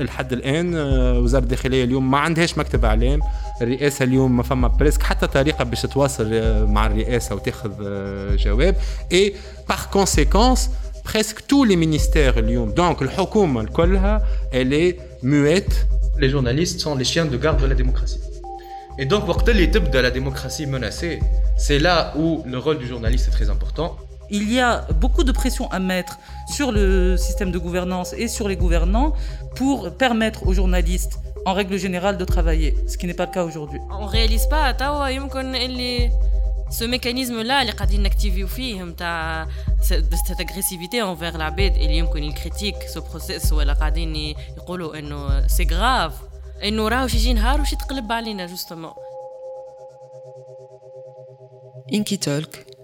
[0.00, 3.20] لحد الان آه، وزاره الداخليه اليوم ما عندهاش مكتب اعلام
[3.62, 8.76] الرئاسه اليوم ما فما بريسك حتى طريقه باش تتواصل آه، مع الرئاسه وتاخذ آه، جواب
[9.12, 9.34] اي
[9.68, 10.70] باغ كونسيكونس
[11.12, 15.74] بريسك تو لي مينيستير اليوم دونك الحكومه كلها الي مويت
[16.18, 18.20] Les journalistes sont les chiens de garde de la démocratie.
[18.98, 21.20] Et donc, وقت اللي تبدا la démocratie menacée,
[21.58, 23.96] c'est là où le rôle du journaliste est très important.
[24.30, 26.18] Il y a beaucoup de pression à mettre
[26.56, 29.12] sur le système de gouvernance et sur les gouvernants
[29.54, 33.44] pour permettre aux journalistes, en règle générale, de travailler, ce qui n'est pas le cas
[33.44, 33.80] aujourd'hui.
[33.90, 36.10] On réalise pas توا يمكن اللي
[36.70, 39.46] ce mécanisme là اللي قاعدين نكتيفيو فيه نتاع
[39.82, 44.16] cette agressivité envers العباد اللي يمكن الكريتيك ce process ولا قاعدين
[44.56, 46.12] يقولوا انه c'est grave
[46.64, 48.98] انه راهو يجي نهار وش يتقلب علينا justement
[51.92, 52.66] إنكي تولك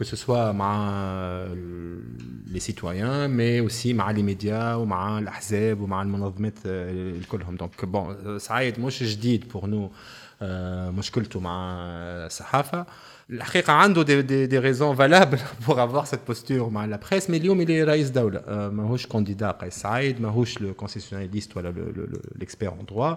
[0.00, 0.72] que ce soit مع
[2.54, 8.80] les citoyens mais aussi مع les médias ومع الأحزاب ومع المنظمات الكلهم donc bon سعيد
[8.80, 9.90] مش جديد pour nous
[10.98, 11.76] مشكلته مع
[12.26, 12.86] الصحافة
[13.30, 17.36] الحقيقة عنده دي, دي, دي ريزون فالابل بور افوار سيت بوستور مع لا بريس مي
[17.36, 21.74] اليوم اللي رئيس دولة ماهوش كانديدا قيس سعيد ماهوش لو كونسيسيوناليست ولا
[22.40, 23.16] l'expert en droit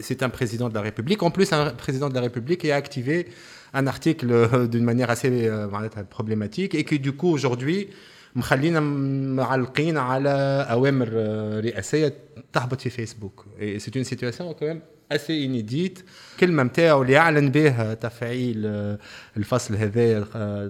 [0.00, 2.76] c'est un président de la République en plus un président de la République qui a
[2.76, 3.26] activé
[3.74, 4.28] un article
[4.68, 7.88] d'une manière assez معناتها problématique et qui du coup aujourd'hui
[8.36, 11.08] مخلينا معلقين على اوامر
[11.64, 12.14] رئاسيه
[12.52, 14.80] تهبط في فيسبوك سي اون سيتوياسيون كمان
[15.12, 15.98] اسي انيديت
[16.40, 18.66] كلمه نتاعو اللي يعلن بها تفعيل
[19.36, 20.28] الفصل هذا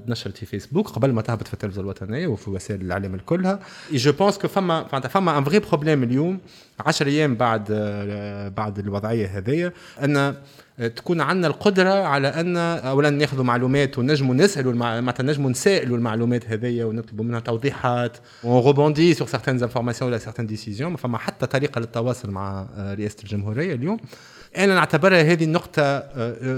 [0.08, 3.60] نشرت في فيسبوك قبل ما تهبط في التلفزه الوطنيه وفي وسائل الاعلام الكلها
[3.92, 6.40] جو بونس كو فما فما ان فري بروبليم اليوم
[6.79, 7.71] 10 أيام بعد
[8.57, 10.35] بعد الوضعية هذيا أن
[10.95, 16.85] تكون عندنا القدرة على أن اولا ناخذوا معلومات ونجموا نسألوا معناتها نجموا نسائلوا المعلومات هذيا
[16.85, 22.67] ونطلبوا منها توضيحات ونغوبوندي سور سيغتان انفورماسيون ولا سيغتان ديسيزيون فما حتى طريقة للتواصل مع
[22.77, 23.97] رئاسة الجمهورية اليوم.
[24.57, 26.03] أنا نعتبرها هذه النقطة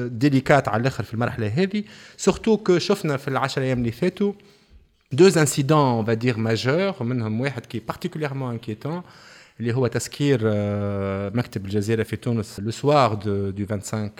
[0.07, 1.83] ديليكات على الآخر في المرحلة هذه
[2.17, 4.33] سورتو كو شفنا في العشر أيام اللي فاتوا
[5.15, 9.03] deux incidents on va dire majeurs واحد كي particulièrement inquiétant
[9.60, 10.40] اللي هو تسكير
[11.34, 14.10] مكتب الجزيره في تونس لو سوار دو 25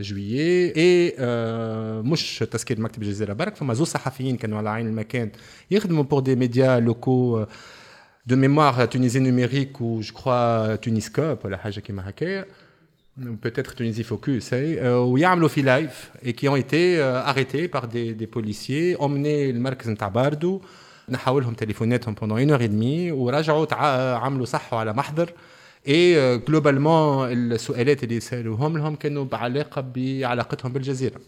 [0.00, 1.16] جويي اي
[2.02, 5.30] مش تسكير مكتب الجزيره برك فما زوج صحفيين كانوا على عين المكان
[5.70, 7.46] يخدموا بور دي ميديا لوكو
[8.30, 12.46] de mémoire Tunisie numérique ou je crois Tuniscope ولا حاجه كيما هكايا
[13.18, 18.26] peut-être Tunisie Focus, où يعملوا في لايف et qui ont été arrêtés par des, des
[18.26, 20.60] policiers, emmenés المركز نتاع باردو
[21.09, 23.73] نحاول لهم تليفوناتهم une heure et demie ورجعوا
[24.15, 25.33] عملوا صحوا على محضر.
[25.87, 31.19] اي جلوبالمون السؤالات اللي سألوهم لهم كانوا بعلاقة بعلاقتهم بالجزيرة.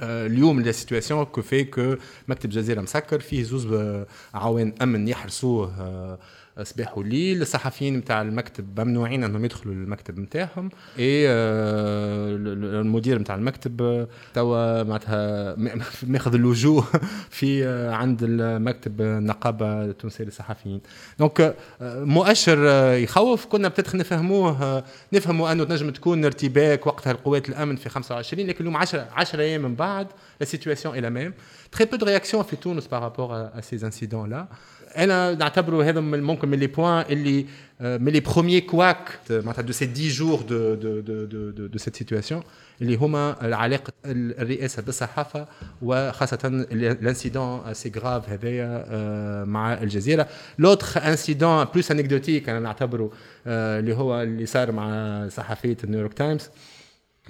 [0.00, 1.96] اليوم لا سيتواسيون كو في كو
[2.28, 3.96] مكتب الجزيره مسكر فيه زوز
[4.34, 6.18] عوان أمن يحرسوه
[6.62, 11.28] صباح وليل الصحفيين نتاع المكتب ممنوعين إنهم يدخلوا للمكتب نتاعهم اي
[12.80, 15.56] المدير نتاع المكتب توا معناتها
[16.02, 16.84] ماخذ اللجوء
[17.38, 20.80] في عند المكتب النقابة التونسية للصحفيين.
[21.18, 23.46] دونك مؤشر يخوف.
[23.46, 28.76] كنا بتدخل نفهموه نفهموا أنه تنجم تكون ارتباك وقتها القوات الأمن في 25 لكن اليوم
[28.76, 30.06] 10 10 أيام من بعد
[30.40, 31.34] لا سيتواسيون اي لا ميم
[31.72, 34.46] تري بو دو رياكسيون في تونس بارابور ا سيز انسيدون لا
[34.96, 37.46] أنا نعتبره هذا من ممكن من لي بوان اللي
[37.80, 42.42] من لي بروميي كواك معناتها دو سي 10 جور دو دو دو دو سيت سيتواسيون
[42.82, 45.46] اللي هما علاقه الرئاسة بالصحافة
[45.82, 46.38] وخاصة
[46.72, 50.28] الانسيدون سي غراف هذايا مع الجزيرة.
[50.58, 53.10] لوتر انسيدون بلوس انكدوتيك أنا نعتبره
[53.46, 56.48] اللي هو اللي صار مع صحفية النيويورك تايمز.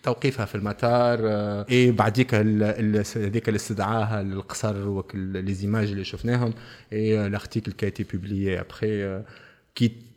[0.06, 1.20] توقيفها في المطار
[1.70, 6.54] اي بعديك هذيك اللي استدعاها للقصر وك لي زيماج اللي شفناهم
[6.94, 9.22] اي لارتيكل كي تي بوبليي ابخي
[9.76, 10.12] كي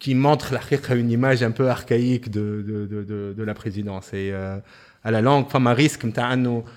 [0.00, 4.12] qui montre la une image un peu archaïque de, de, de, de, la présidence.
[4.14, 4.56] Et euh,
[5.04, 6.06] à la langue, femme à risque,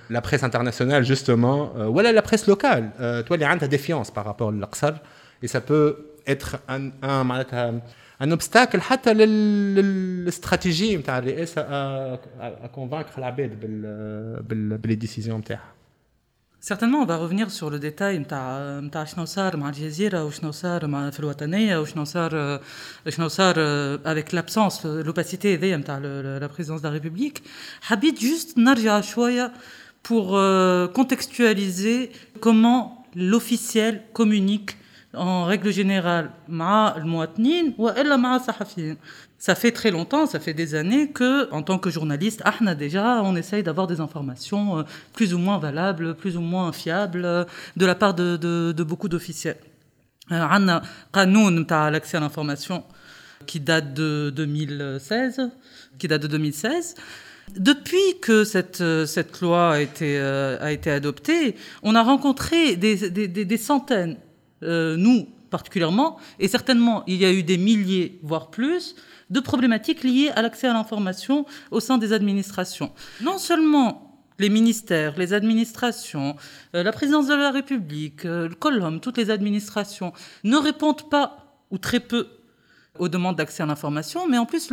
[0.09, 2.91] la presse internationale, justement, euh, voilà la presse locale.
[2.99, 4.95] Euh, toi, il y a une défiance par rapport à l'Aqsar.
[5.41, 5.89] Et ça peut
[6.27, 7.81] être un, un, un,
[8.19, 13.53] un obstacle à la stratégie à convaincre la bête
[14.83, 15.41] les décisions.
[16.59, 20.87] Certainement, on va revenir sur le détail نتاع نتاع شنو صار مع الجزيرة وشنو صار
[20.87, 22.59] مع في الوطنية وشنو صار
[23.09, 23.55] شنو صار
[24.05, 25.99] avec l'absence l'opacité هذيا نتاع
[26.39, 27.41] la présidence de la République
[27.81, 29.51] حبيت juste نرجع شوية
[30.03, 34.77] pour euh, contextualiser comment l'officiel communique
[35.13, 38.97] en règle générale مع المواطنين والا مع الصحفيين
[39.43, 43.21] ça fait très longtemps, ça fait des années que, en tant que journaliste, ahna déjà,
[43.23, 47.43] on essaye d'avoir des informations euh, plus ou moins valables, plus ou moins fiables, euh,
[47.75, 49.57] de la part de, de, de beaucoup d'officiels.
[50.31, 50.81] On a
[51.11, 52.85] قانون à l'accès à l'information
[53.45, 55.51] qui date de 2016,
[55.99, 56.95] qui date de 2016.
[57.57, 63.09] Depuis que cette, euh, cette loi a été, a été adoptée, on a rencontré des,
[63.09, 64.15] des, des, des centaines,
[64.62, 68.94] euh, nous particulièrement, et certainement il y a eu des milliers, voire plus,
[69.30, 72.92] de problématiques liées à l'accès à l'information au sein des administrations.
[73.22, 74.08] Non seulement
[74.38, 76.36] les ministères, les administrations,
[76.74, 80.12] euh, la présidence de la République, euh, le Colom, toutes les administrations
[80.44, 82.28] ne répondent pas ou très peu
[82.98, 84.70] aux demandes d'accès à l'information, mais en plus,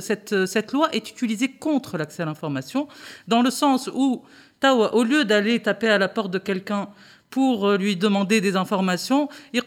[0.00, 2.88] cette, cette loi est utilisée contre l'accès à l'information,
[3.28, 4.22] dans le sens où,
[4.64, 6.88] au lieu d'aller taper à la porte de quelqu'un
[7.30, 9.28] pour euh, lui demander des informations.
[9.52, 9.64] Il dit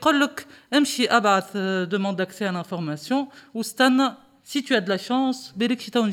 [1.55, 3.29] euh, demande d'accès à l'information.
[3.53, 5.53] Ou Stan, si tu as de la chance,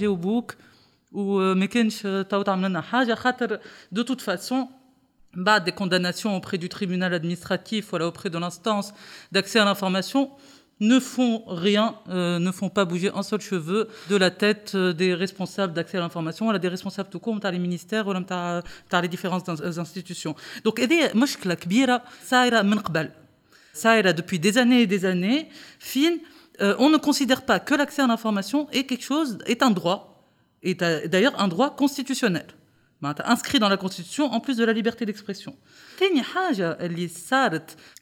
[0.07, 0.57] au book.
[1.13, 1.55] Ou euh,
[3.93, 4.69] de toute façon,
[5.35, 8.93] bah, des condamnations auprès du tribunal administratif, voilà, auprès de l'instance
[9.33, 10.31] d'accès à l'information
[10.80, 14.92] ne font rien, euh, ne font pas bouger un seul cheveu de la tête euh,
[14.92, 19.50] des responsables d'accès à l'information, voilà, des responsables tout court, les ministères, ou les différentes
[19.50, 20.36] institutions.
[20.64, 20.80] Donc,
[21.16, 23.10] مشكلة كبيرة صايرة من قبل.
[23.74, 25.50] صايرة depuis des années et des années.
[25.80, 26.18] Fin,
[26.62, 30.28] euh, on ne considère pas que l'accès à l'information est quelque chose, est un droit,
[30.64, 32.46] est d'ailleurs un droit constitutionnel.
[33.26, 35.56] inscrit dans la Constitution en plus de la liberté d'expression.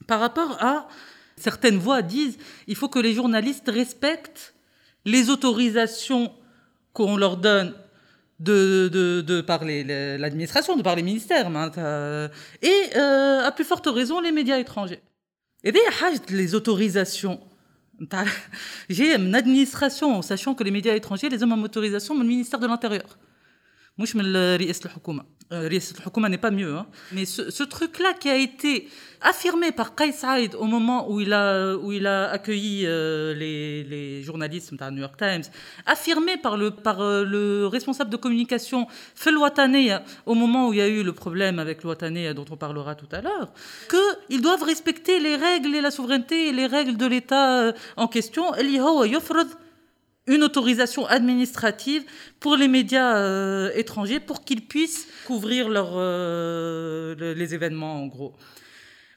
[0.07, 0.88] Par rapport à
[1.37, 4.55] certaines voix disent il faut que les journalistes respectent
[5.05, 6.33] les autorisations
[6.93, 7.75] qu'on leur donne
[8.41, 11.49] de, par l'administration, de par les ministères,
[12.62, 15.00] et euh, à plus forte raison les médias étrangers.
[15.65, 15.73] Et
[16.29, 17.41] les autorisations
[18.89, 22.67] j'ai une administration, sachant que les médias étrangers, les hommes en autorisation, le ministère de
[22.67, 23.19] l'Intérieur.
[23.98, 24.58] Moi, je me le
[25.52, 26.75] euh, n'est pas mieux.
[26.75, 26.87] Hein.
[27.12, 28.88] Mais ce, ce truc-là qui a été
[29.22, 33.84] affirmé par Kais Saïd au moment où il a, où il a accueilli euh, les,
[33.84, 35.44] les, journalistes de New York Times,
[35.87, 40.82] affirmé par le, par, euh, le responsable de communication Felwatane au moment où il y
[40.82, 43.52] a eu le problème avec Louatane dont on parlera tout à l'heure,
[44.28, 48.52] qu'ils doivent respecter les règles et la souveraineté et les règles de l'État en question
[50.28, 52.04] une autorisation administrative
[52.39, 58.33] pour les médias euh, étrangers pour qu'ils puissent couvrir leur, euh, les événements en gros.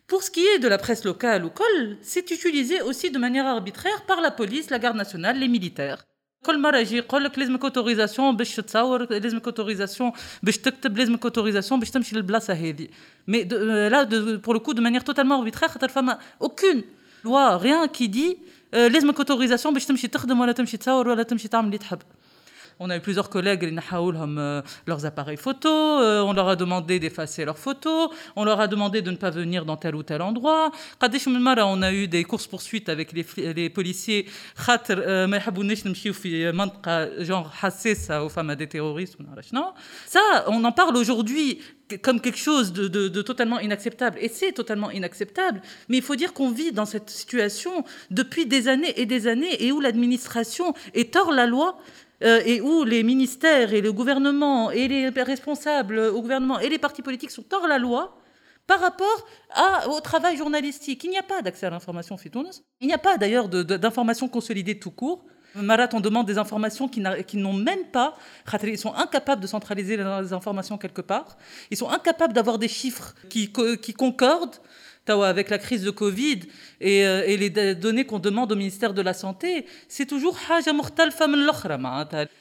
[0.06, 3.46] Pour ce qui est de la presse locale ou col, c'est utilisé aussi de manière
[3.46, 6.04] arbitraire par la police, la garde nationale, les militaires.
[6.44, 11.80] كل مرة يجي يقول لك لازمك اوتوريزاسيون باش تصور لازمك اوتوريزاسيون باش تكتب لازمك اوتوريزاسيون
[11.80, 12.88] باش تمشي للبلاصة هذه
[13.28, 13.44] مي
[13.90, 14.06] là
[14.42, 16.82] pour le coup de manière totalement arbitraire خاطر فما aucune
[17.24, 18.36] loi rien qui dit
[18.72, 21.98] لازمك اوتوريزاسيون باش تمشي تخدم ولا تمشي تصور ولا تمشي تعمل اللي تحب
[22.80, 27.44] On a eu plusieurs collègues qui ont leurs appareils photo, on leur a demandé d'effacer
[27.44, 30.72] leurs photos, on leur a demandé de ne pas venir dans tel ou tel endroit.
[31.00, 34.26] On a eu des courses-poursuites avec les, les policiers,
[37.20, 39.16] genre hassessa aux femmes à des terroristes.
[40.06, 41.60] Ça, on en parle aujourd'hui
[41.97, 44.17] comme quelque chose de, totalement inacceptable.
[44.21, 45.61] Et c'est totalement inacceptable.
[45.87, 49.63] Mais il faut dire qu'on vit dans cette situation depuis des années et des années
[49.63, 51.77] et où l'administration est hors la loi
[52.23, 56.77] euh, et où les ministères et le gouvernement et les responsables au gouvernement et les
[56.77, 58.19] partis politiques sont hors la loi
[58.67, 59.25] par rapport
[59.87, 61.03] au travail journalistique.
[61.03, 62.17] Il n'y a pas d'accès à l'information
[62.81, 65.25] Il n'y a pas d'ailleurs d'information consolidée tout court.
[65.55, 68.15] Marat, on demande des informations qui n'ont même pas.
[68.63, 71.37] Ils sont incapables de centraliser les informations quelque part.
[71.71, 73.51] Ils sont incapables d'avoir des chiffres qui,
[73.81, 74.55] qui concordent.
[75.09, 76.41] Avec la crise de Covid
[76.81, 80.37] et, euh, les données qu'on demande au ministère de la Santé, c'est toujours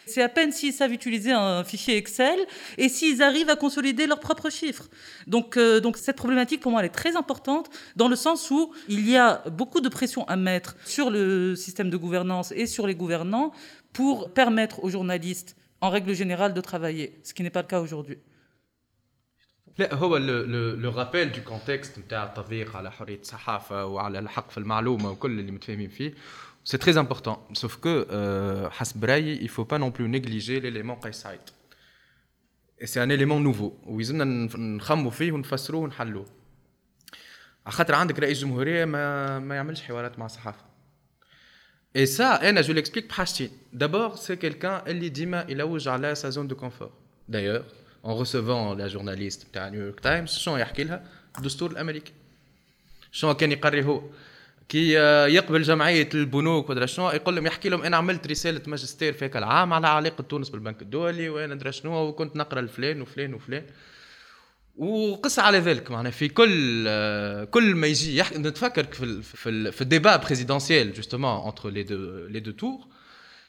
[0.07, 2.39] c'est à peine s'ils savent utiliser un fichier Excel
[2.77, 4.89] et s'ils arrivent à consolider leurs propres chiffres.
[5.27, 8.73] Donc, euh, donc cette problématique, pour moi, elle est très importante dans le sens où
[8.89, 12.87] il y a beaucoup de pression à mettre sur le système de gouvernance et sur
[12.87, 13.53] les gouvernants
[13.93, 17.81] pour permettre aux journalistes, en règle générale, de travailler, ce qui n'est pas le cas
[17.81, 18.19] aujourd'hui.
[19.78, 25.11] لا هو لو رابيل دو كونتكست نتاع التضييق على حرية الصحافة وعلى الحق في المعلومة
[25.11, 26.14] وكل اللي متفاهمين فيه
[26.64, 28.04] سي تري امبورطون سوف كو
[28.70, 31.40] حسب رأيي il faut pas non plus négliger l'élément قيس سعيد
[32.85, 34.25] سي ان اليمون نوفو ويزلنا
[34.56, 36.26] نخمو فيه ونفسروه ونحلوه.
[37.66, 40.64] على خاطر عندك رئيس جمهورية ما ما يعملش حوارات مع الصحافة.
[41.97, 43.50] اي سا أنا جو ليكسبليك بحاجتين.
[43.73, 46.90] دابور سي كيلكان اللي ديما يلوج على سا زون دو كونفور
[47.28, 47.62] دايوغ
[48.05, 51.02] en recevant la journaliste بتاع نيويورك تايمز شنو يحكي لها
[51.38, 52.12] الدستور الامريكي
[53.12, 54.02] شنو كان يقري هو
[54.69, 54.93] كي
[55.35, 59.73] يقبل جمعيه البنوك ودرا شنو يقول لهم يحكي لهم أنا عملت رساله ماجستير في العام
[59.73, 63.64] على علاقه تونس بالبنك الدولي وأنا درا شنو وكنت نقرا لفلان وفلان وفلان
[64.76, 66.85] وقص على ذلك معناها في كل
[67.50, 72.40] كل ما يجي يحكي نتفكر في في, في الديبا بريزيدونسيال جوستومون انتر لي دو لي
[72.40, 72.78] دو تور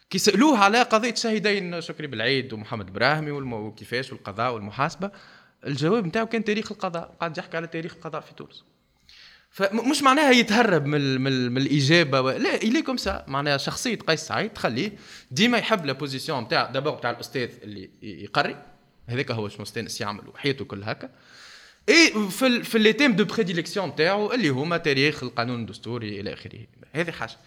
[0.10, 5.12] كي سالوه على قضية شهيدين شكري بالعيد ومحمد براهمي وكيفاش والقضاء والمحاسبة
[5.68, 8.63] الجواب نتاعو كان تاريخ القضاء قاعد يحكي على تاريخ القضاء في تونس.
[9.51, 12.30] فمش معناها يتهرب من, من, من الإجابة و...
[12.30, 14.92] لا الي كوم سا معناها شخصية قيس سعيد تخليه
[15.32, 18.63] ديما يحب لا بوزيسيون نتاع دابور نتاع الأستاذ اللي يقري.
[19.08, 21.10] هذاك هو شنو استانس يعمل وحياته كل هكا.
[21.89, 22.66] اي في ال...
[22.66, 26.60] في لي تيم دو بريديليكسيون نتاعو اللي هما تاريخ القانون الدستوري إلى آخره.
[26.94, 27.38] هذه حاجة.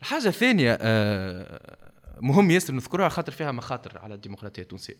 [0.00, 1.76] الحاجة الثانية آه
[2.20, 4.96] مهم ياسر نذكرها خاطر فيها مخاطر على الديمقراطية التونسية.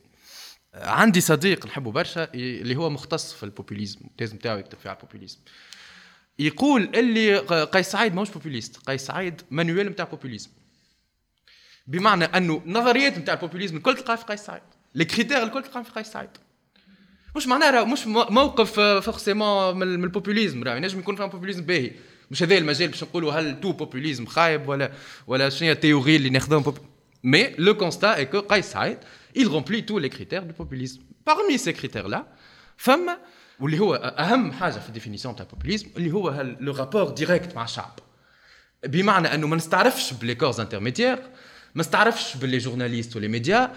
[0.74, 5.38] عندي صديق نحبه برشا اللي هو مختص في البوبوليزم التيز نتاعو يكتب فيها البوبوليزم
[6.38, 10.50] يقول اللي قيس سعيد ماهوش بوبوليست قيس سعيد مانويل نتاع بوبوليزم
[11.86, 14.62] بمعنى أنه نظريات نتاع البوبوليزم الكل تلقاها في قيس سعيد.
[14.94, 16.30] لي كريتير الكل تلقاها في قيس سعيد.
[17.36, 21.90] مش معناها مش موقف فورسيمون من البوبوليزم راه ينجم يكون فيها بوبوليزم باهي.
[22.31, 24.91] مش هذا المجال باش نقولوا هل تو بوبوليزم خايب ولا
[25.27, 26.73] ولا شنو هي التيوري اللي ناخذهم
[27.23, 28.97] Mais le constat est que Qais Saïd,
[29.35, 31.01] il remplit tous les critères du populisme.
[31.23, 32.25] Parmi ces critères-là,
[32.77, 33.11] femme,
[33.59, 37.99] واللي هو اهم حاجه في الديفينيسيون تاع البوبوليزم اللي هو لو رابور ديريكت مع الشعب
[38.83, 41.15] بمعنى انه ما نستعرفش بلي كورز انترميديير
[41.75, 43.73] ما نستعرفش باللي جورناليست ولي ميديا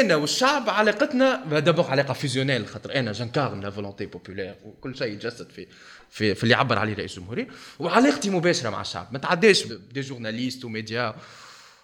[0.00, 5.50] أنا والشعب علاقتنا دابور علاقة فيزيونيل خاطر أنا جنكارن لا فولونتي بوبولير وكل شيء يتجسد
[5.50, 5.66] في
[6.10, 10.64] في, في اللي عبر عليه رئيس الجمهوريه وعلاقتي مباشرة مع الشعب ما تعداش دي جورناليست
[10.64, 11.14] وميديا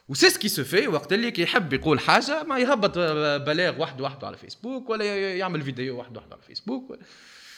[0.08, 2.98] وسي سكي سو في وقت اللي كيحب يقول حاجة ما يهبط
[3.46, 6.98] بلاغ واحد وحده على فيسبوك ولا يعمل فيديو واحد وحده على فيسبوك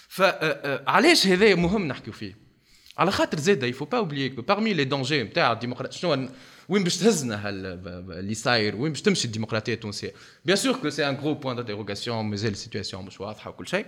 [0.09, 2.50] فعلاش هذا مهم نحكيو فيه؟
[2.99, 6.28] على خاطر زاده يفو با اوبليي بارمي لي دونجي نتاع الديمقراطية شنو
[6.71, 10.12] وين باش تهزنا اللي صاير وين باش تمشي الديمقراطية التونسية.
[10.45, 13.87] بيان سور كو سي ان غرو بوان دانتيروغاسيون مازال السيتياسيون مش واضحة وكل شيء.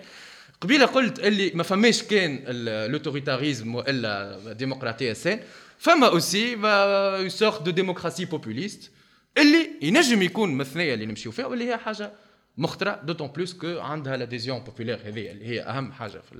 [0.60, 2.44] قبيلة قلت اللي ما فماش كان
[2.90, 5.40] لوتوريتاريزم والا ديمقراطية سان
[5.78, 8.90] فما اوسي اون سورت دو ديموكراسي بوبوليست
[9.38, 12.12] اللي ينجم يكون مثنيه اللي نمشيو فيها واللي هي حاجة
[12.58, 16.32] مخترع دوتون بلوس كو عندها لاديزيون بوبولير هذه اللي هي أهم حاجة في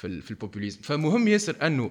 [0.00, 1.90] في, في البوبوليزم فمهم ياسر أنه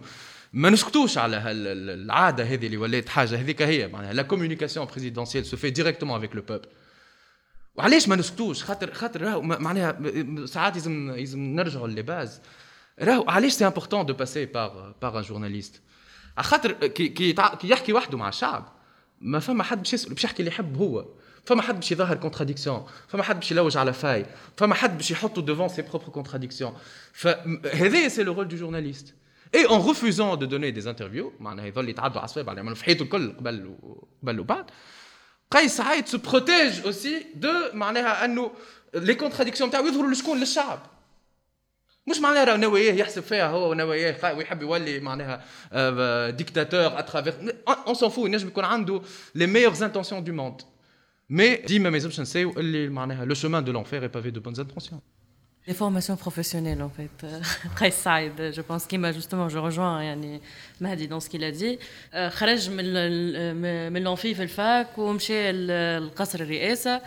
[0.53, 3.35] ما نسكتوش على العادة هذه اللي ولات حاجة.
[3.35, 6.67] هذيك هي معناها لا كومونيكاسيون بريزيدونسيال سو في ديريكتومون افيك لو بوبل
[7.75, 9.99] وعلاش ما نسكتوش؟ خاطر خاطر معناها
[10.45, 12.41] ساعات لازم لازم نرجعوا للباز.
[12.99, 15.81] راهو علاش سي امبورتون دو باسي بار بار ان جورناليست
[16.37, 18.73] خاطر كي, كي يحكي وحده مع الشعب
[19.21, 21.05] ما فما حد باش يسأل باش يحكي اللي يحب هو.
[21.44, 24.26] فما حد باش يظهر كونتراديكسيون فما حد باش يلوج على فاي
[24.56, 26.72] فما حد باش يحطه devant ses propres contradictions
[27.12, 29.14] فهذا سي لو رول دو جورناليست
[29.54, 33.02] اي اون ريفوزون دو دوني دي انترفيو معناها يظل يتعدوا على الصواب يعملوا في حياته
[33.02, 33.74] الكل قبل
[34.22, 34.64] قبل وبعد
[35.50, 38.50] قيس سعيد سو بروتيج اوسي دو معناها انه
[38.94, 40.78] لي كونتراديكسيون تاعو يظهروا لشكون للشعب
[42.06, 45.44] مش معناها راه نواياه يحسب فيها هو ونواياه ويحب يولي معناها
[46.30, 47.34] ديكتاتور اترافير
[47.68, 49.02] اون سون فو ينجم يكون عنده
[49.34, 50.62] لي ميور انتونسيون دو موند
[51.30, 54.60] مي ديما ما يلزمش نساو اللي معناها لو شومان دو لونفير اي بافي دو بونز
[54.60, 55.00] انتونسيون
[55.68, 57.16] Les formations professionnelles, en fait.
[57.76, 60.40] Très Saïd, je pense qu'il m'a justement, je rejoins yani,
[60.80, 61.78] Mahdi dans ce qu'il a dit.
[62.28, 67.00] خرج من من لونفي في الفاك ومشى القصر الرئاسه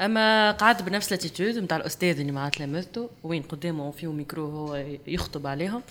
[0.00, 5.46] اما قعد بنفس لاتيتود نتاع الاستاذ اللي مع تلامذته وين قدامه فيه ميكرو هو يخطب
[5.46, 5.82] عليهم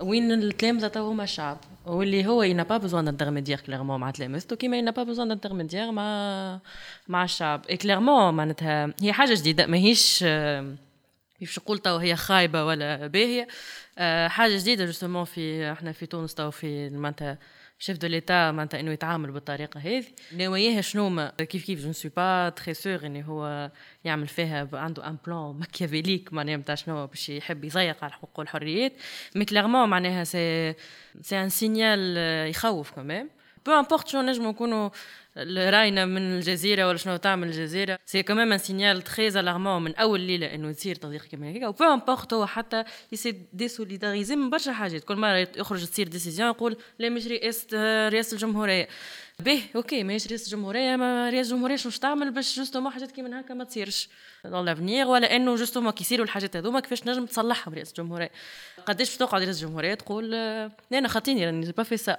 [0.00, 4.78] وين التلامذه تو هما الشعب واللي هو ينا با بوزوان انترميديير كليرمون مع تلامذته كيما
[4.78, 6.58] ينا با بوزوان انترميديير مع
[7.08, 7.66] مع الشعب.
[7.70, 10.24] اي كليرمون معناتها هي حاجة جديدة ماهيش
[11.40, 13.48] مش نقول تو هي خايبة ولا باهية
[13.98, 17.38] آه، حاجة جديدة جوستومون في إحنا في تونس تو في معناتها
[17.82, 20.04] شيف دو ليتا معناتها إنه يتعامل بالطريقة هذه.
[20.32, 23.70] نواياه شنو؟ ما كيف كيف؟ جو سوي با تري سور إنه هو
[24.04, 28.92] يعمل فيها عنده ان بلان ماكيافيليك معناها نتاع شنو؟ باش يحب يضيق على الحقوق والحريات
[29.34, 30.74] مي كليرمون معناها سي
[31.20, 32.16] سي ان سينيال
[32.48, 33.28] يخوف كمان
[33.66, 34.90] بو امبورت شنو نجمو نكونوا
[35.36, 40.20] راينا من الجزيره ولا شنو تعمل الجزيره سي كمان ان سينيال تري الارمون من اول
[40.20, 45.04] ليله انه تصير تضييق كيما هيك وبو امبورت هو حتى يسي ديسوليداريزي من برشا حاجات
[45.04, 47.68] كل مره يخرج تصير ديسيزيون يقول لا مش رئاسه
[48.08, 48.88] رئاسه الجمهوريه
[49.40, 53.54] به أوكي ماهيش رئاسه الجمهوريه ما رئاسه الجمهوريه شنو تعمل باش جوستومون حاجات كيما هكا
[53.54, 54.08] ما تصيرش
[54.44, 58.30] دون لافنيغ ولا انه جوستومون كي يصيروا الحاجات هذوما كيفاش نجم تصلحهم رئاسه الجمهوريه
[58.86, 60.34] قداش باش تقعد رئاسه الجمهوريه تقول
[60.92, 62.18] أنا خاطيني راني با في سا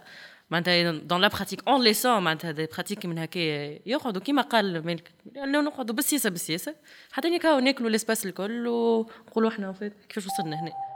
[0.50, 3.40] معناتها دون لا براتيك اون ليسون معناتها دي براتيك من هكا
[3.86, 5.12] يقعدوا كيما قال مالك.
[5.38, 6.76] انه نقعدوا بالسياسة بالسياسة.
[7.12, 9.76] حتى نكاو ناكلوا الإسباس الكل ونقولوا إحنا
[10.10, 10.93] كيفاش وصلنا هنا.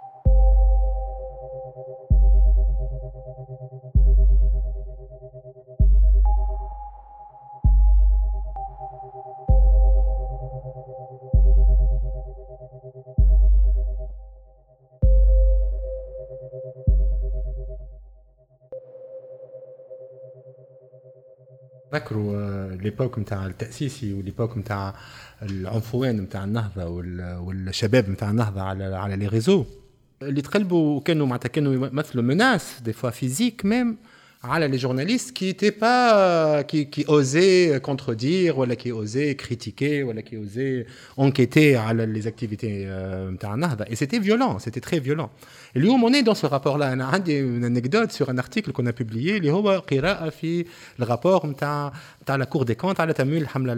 [21.95, 24.95] نذكروا ليبوك نتاع التاسيسي وليبوك نتاع
[25.43, 26.87] العنفوان نتاع النهضه
[27.41, 29.65] والشباب نتاع النهضه على على لي ريزو
[30.23, 33.97] اللي تقلبوا كانوا معناتها كانوا يمثلوا مناس دي فوا فيزيك ميم
[34.45, 40.21] على لي جورناليست كي تي با كي كي اوزي كونتردير ولا كي اوزي كريتيكي ولا
[40.21, 40.87] كي اوزي
[41.19, 42.87] انكيتي على لي اكتيفيتي
[43.35, 45.29] نتاع النهضه اي سيتي فيولون سيتي تري فيولون
[45.77, 48.87] اليوم on est dans ce rapport là انا عندي une anecdote sur un article qu'on
[48.87, 50.65] a publié اللي هو قراءه في
[51.01, 53.73] الرابور نتاع نتاع لا كور دي كونت على تمويل الحمله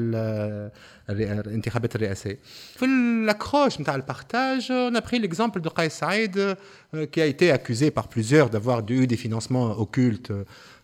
[1.11, 2.39] الانتخابات الرئاسيه
[2.77, 2.87] في
[3.29, 6.57] l'accroche نتاع البارتاج on a pris l'exemple de Kais Saïd
[7.13, 10.33] qui a été accusé par plusieurs d'avoir eu des financements occultes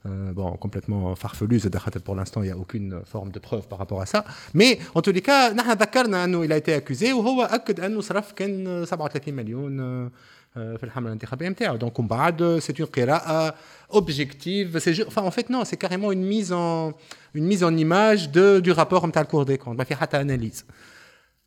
[0.06, 1.60] euh, bon, complètement farfelu,
[2.04, 4.24] pour l'instant, il n'y a aucune forme de preuve par rapport à ça.
[4.54, 9.34] Mais en tous les cas, il a été accusé وهو أكد أنه صرف كان 37
[9.34, 10.10] مليون
[10.54, 13.54] في الحمله الانتخابيه نتاعو دونك من بعد سي اون قراءه
[13.94, 16.92] اوبجيكتيف سي enfin en fait non c'est carrément une mise en
[17.34, 20.64] une mise en image de du rapport نتاع الكور دي كونت ما في حتى اناليز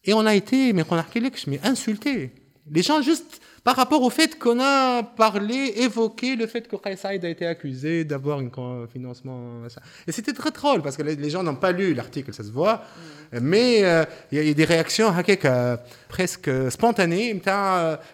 [0.07, 2.29] et on a été mais ما نحكيلكش mais insulté
[2.71, 6.97] les gens juste par rapport au fait qu'on a parlé, évoqué le fait que Kais
[6.97, 9.61] Saïd a été accusé d'avoir un financement.
[10.05, 12.83] Et c'était très drôle parce que les gens n'ont pas lu l'article, ça se voit.
[13.31, 13.39] Mm.
[13.41, 15.13] Mais euh, il y, a des réactions
[15.45, 15.77] euh,
[16.09, 17.41] presque spontanées.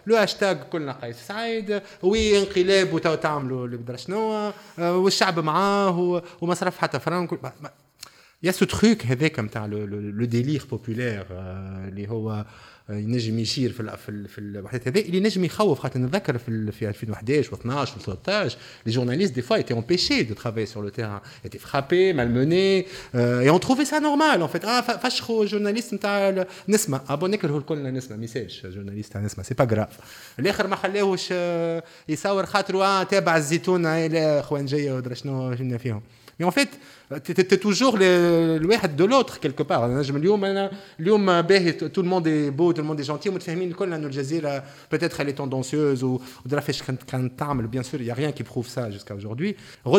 [0.04, 6.78] Le hashtag كلنا قيس سعيد وي انقلاب وتو تعملوا اللي بدرا شنو والشعب معاه ومصرف
[6.78, 7.30] حتى فرنك
[8.42, 12.44] Il y a ce truc avec le, le, le délire populaire اللي هو
[12.90, 17.56] ينجم يشير في في في الوحدات هذا اللي ينجم يخوف خاطر نتذكر في في 2011
[17.56, 18.52] و12 و13
[18.88, 23.40] les journalistes des fois étaient empêchés de travailler sur le terrain étaient frappés malmenés euh,
[23.40, 27.92] et on trouvait ça normal en fait ah فشخوا جورناليست نتاع نسمه ابو نكرهوا الكل
[27.92, 29.98] نسمه ما يسالش جورناليست تاع نسمه سي با جراف
[30.38, 31.32] الاخر ما خلاوش
[32.08, 36.02] يصور خاطر اه تابع الزيتون لا اخوان جايه ودرا شنو فيهم
[36.40, 36.70] Mais en fait,
[37.11, 38.59] es toujours le
[38.95, 39.87] de l'autre quelque part.
[39.87, 40.13] Tout
[42.01, 43.29] le monde est beau, tout le monde est gentil.
[44.89, 46.19] Peut-être elle est tendancieuse ou
[47.69, 49.55] bien sûr, il n'y a rien qui prouve ça jusqu'à aujourd'hui.
[49.85, 49.91] on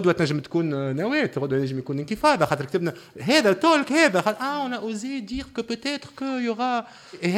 [4.73, 6.87] a osé dire que peut-être qu'il y aura.
[7.23, 7.31] Et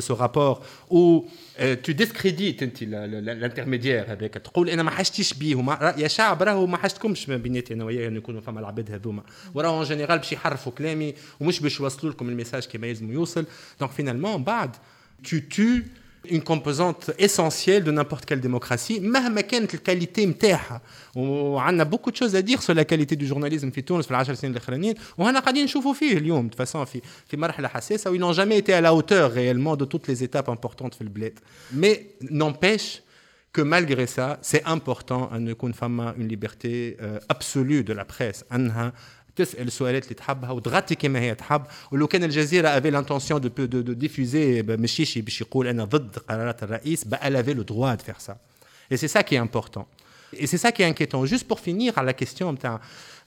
[0.00, 1.26] ce rapport où
[1.82, 4.36] tu discrédites l'intermédiaire avec
[8.27, 8.41] تقول انا ما حشتيش بيهم يا شعب راهو ما حشتكمش بيناتي انا وياه انه يكونوا
[8.41, 12.87] فما العباد هذوما وراهو ان جينيرال باش يحرفوا كلامي ومش باش يوصلوا لكم الميساج كما
[12.87, 13.45] يلزم يوصل
[13.79, 14.75] دونك فينالمون بعد
[15.23, 15.85] tu tues
[16.29, 20.81] une composante essentielle de n'importe quelle démocratie مهما كانت الكاليتي نتاعها
[21.15, 24.33] وعندنا beaucoup de choses à dire sur la qualité du journalisme في تونس في العشر
[24.33, 28.19] سنين الاخرانيين وهنا قاعدين نشوفوا فيه اليوم de façon في في مرحله حساسه où ils
[28.19, 31.39] n'ont jamais été à la hauteur réellement de toutes les étapes importantes في البلاد
[31.73, 31.99] mais
[32.31, 33.03] n'empêche
[33.53, 38.43] que malgré ça, c'est important أن يكون فما une liberté euh, absolue de la presse
[38.53, 38.93] أنها
[39.35, 43.81] تسال السؤالات اللي تحبها وتغطي كما هي تحب ولو كان الجزيره افي لانتونسيون دو دو
[43.81, 48.15] دو ديفوزي مشيشي باش يقول انا ضد قرارات الرئيس بقى لافي لو دروا دو فير
[48.17, 48.37] سا
[48.91, 49.85] اي سي سا كي امبورتون
[50.35, 51.25] Et c'est ça qui est inquiétant.
[51.25, 52.55] Juste pour finir à la question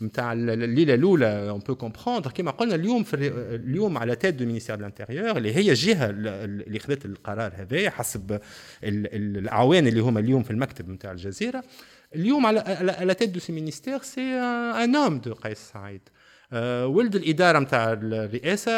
[0.02, 3.16] نتاع الليله الاولى اون بو كومبروندر كيما قلنا اليوم في
[3.54, 8.40] اليوم على تيت دو مينيستير دو الانتيريور اللي هي الجهه اللي خذت القرار هذا حسب
[8.84, 11.64] الاعوان اللي هما اليوم في المكتب نتاع الجزيره
[12.14, 12.60] اليوم على
[12.98, 16.00] على تيت دو سي مينيستير سي ان اوم دو قيس سعيد
[16.84, 18.72] ولد الاداره نتاع الرئاسه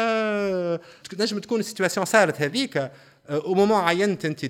[1.19, 2.91] نجم تكون السيتواسيون صارت هذيك
[3.29, 4.49] au moment où tu es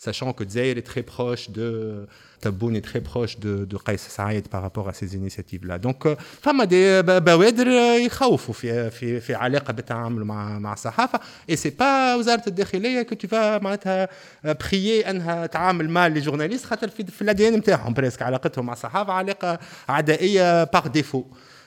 [0.00, 2.06] sachant que Zaire est très proche de
[2.40, 5.78] Taboun est très proche de, de Qais Saïd par rapport à ces initiatives-là.
[5.78, 6.08] Donc,
[6.42, 7.66] فما دي بوادر
[8.06, 11.20] يخوفوا في في في علاقه بالتعامل مع مع الصحافه
[11.50, 14.08] et c'est pas وزاره الداخليه que tu vas معناتها
[14.46, 18.72] prier انها تعامل مع لي جورناليست خاطر في, في الادي ان نتاعهم بريسك علاقتهم مع
[18.72, 21.26] الصحافه علاقه عدائيه par défaut.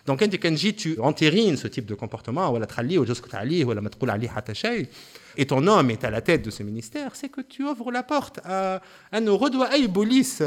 [0.10, 3.82] Donc انت كان جيت tu entérines ce type de comportement ولا تخليه وتسكت عليه ولا
[3.82, 4.88] ما تقول عليه حتى شيء
[5.38, 8.04] et ton homme est à la tête de ce ministère, c'est que tu ouvres la
[8.04, 8.82] porte à
[9.14, 10.44] un redouane أي بوليس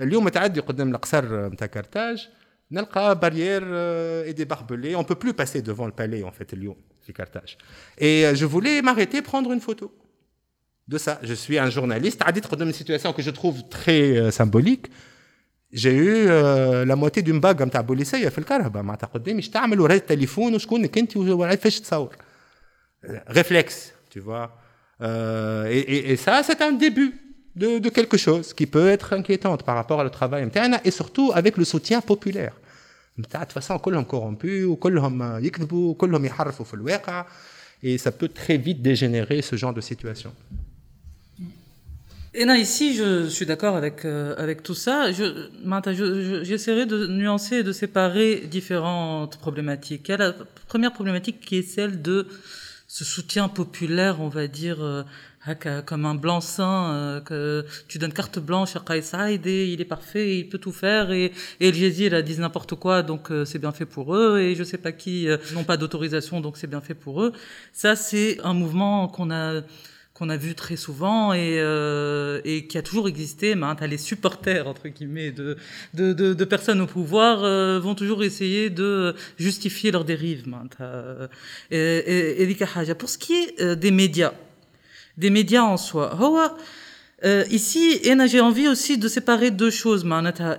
[0.00, 2.28] اليوم متعدي قدام القصر نتاع كارتاج
[2.70, 3.62] نلقى barrière
[4.28, 7.56] et des barbelés on peut plus passer devant le palais en fait اليوم في كارتاج
[8.00, 9.92] et je voulais m'arrêter prendre une photo
[10.88, 14.86] de ça je suis un journaliste عديت قدام une situation que je trouve très symbolique
[15.76, 16.26] j'ai eu
[16.84, 20.98] la moitié d'une bague نتاع بوليسيه في الكرهبه معناتها قدامي اش تعمل ورا التليفون وشكونك
[20.98, 22.16] انت وكيفاش تصور
[23.30, 24.48] réflexe tu vois.
[25.00, 27.10] Euh, et, ça, c'est un début
[27.56, 31.56] de, quelque chose qui peut être inquiétante par rapport au travail interne et surtout avec
[31.56, 32.54] le soutien populaire.
[33.18, 37.26] De toute façon, كلهم corrompus, كلهم يكذبوا, كلهم يحرفوا في الواقع
[37.82, 40.32] et ça peut très vite dégénérer ce genre de situation.
[42.33, 45.11] Et là, ici, je, suis d'accord avec, euh, avec tout ça.
[45.11, 50.09] J'essaierai je, de nuancer et de séparer différentes problématiques.
[50.09, 50.33] Il y a la
[50.67, 52.27] première problématique qui est celle de
[52.87, 55.03] ce soutien populaire, on va dire, euh,
[55.85, 59.85] comme un blanc-seing, euh, que tu donnes carte blanche à Qais Saïd et il est
[59.85, 63.59] parfait, il peut tout faire et, et El a dit n'importe quoi, donc euh, c'est
[63.59, 66.81] bien fait pour eux et je sais pas qui n'ont pas d'autorisation, donc c'est bien
[66.81, 67.33] fait pour eux.
[67.71, 69.61] Ça, c'est un mouvement qu'on a
[70.17, 73.53] qu'on a vu très souvent et, euh, et qui a toujours existé.
[73.53, 75.57] Mais hein, les supporters entre guillemets de
[75.93, 80.45] de, de, de personnes au pouvoir euh, vont toujours essayer de justifier leurs dérives.
[80.81, 81.27] Euh,
[81.69, 84.33] et, et, pour ce qui est euh, des médias,
[85.17, 86.17] des médias en soi,
[87.23, 90.03] euh, ici, j'ai envie aussi de séparer deux choses.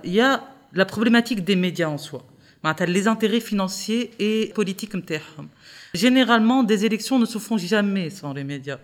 [0.05, 0.43] Il y a
[0.73, 2.25] la problématique des médias en soi,
[2.87, 4.93] les intérêts financiers et politiques.
[5.93, 8.79] Généralement, des élections ne se font jamais sans les médias.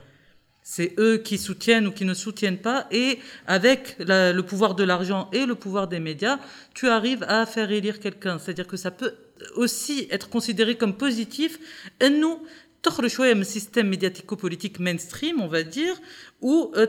[0.67, 2.87] C'est eux qui soutiennent ou qui ne soutiennent pas.
[2.89, 6.39] Et avec le pouvoir de l'argent et le pouvoir des médias,
[6.73, 8.39] tu arrives à faire élire quelqu'un.
[8.39, 9.13] C'est-à-dire que ça peut
[9.55, 11.59] aussi être considéré comme positif.
[12.01, 12.39] Et nous,
[12.87, 15.95] un système médiatico-politique mainstream, on va dire,
[16.41, 16.87] où euh,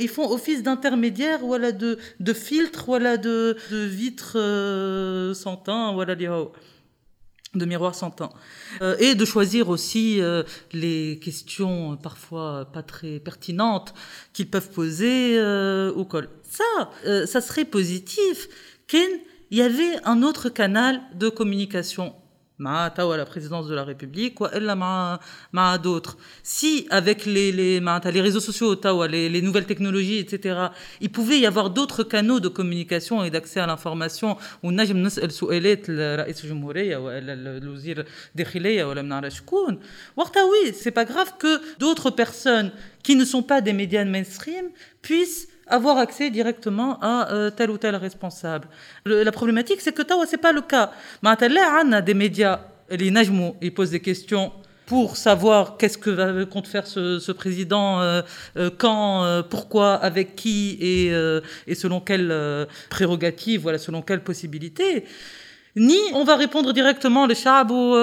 [0.00, 5.92] ils font office d'intermédiaire, voilà, de, de filtre, voilà, de, de vitre euh, sans teint,
[5.92, 6.14] voilà,
[7.54, 8.32] de miroir sans temps.
[8.80, 13.92] Euh, et de choisir aussi euh, les questions parfois pas très pertinentes
[14.32, 16.28] qu'ils peuvent poser euh, au col.
[16.44, 16.90] Ça,
[17.26, 18.48] ça serait positif
[18.88, 22.14] qu'il y avait un autre canal de communication
[22.59, 25.19] مع توا la présidence de la République والا مع
[25.53, 30.69] مع d'autres si avec les les les réseaux sociaux توا les, les nouvelles technologies etc
[31.01, 35.89] il pouvait y avoir d'autres canaux de communication et d'accès à l'information ونجم نسال سؤالات
[35.89, 39.79] لرئيس الجمهوريه ولا الوزير الداخليه ولا ما نعرف شكون
[40.15, 42.71] وقتها oui c'est pas grave que d'autres personnes
[43.03, 44.65] qui ne sont pas des médias mainstream
[45.01, 48.68] puissent avoir accès directement à euh, tel ou tel responsable.
[49.06, 50.90] la problématique, c'est que Tawa, ce n'est pas le cas.
[51.22, 54.52] Mais on a des médias, les Najmou, ils posent des questions
[54.86, 58.22] pour savoir qu'est-ce que compte faire ce, président, euh,
[58.56, 65.04] euh, quand, pourquoi, avec qui et, selon quelles prérogatives, voilà, selon quelles possibilités.
[65.76, 67.94] Ni on va répondre directement le chab ou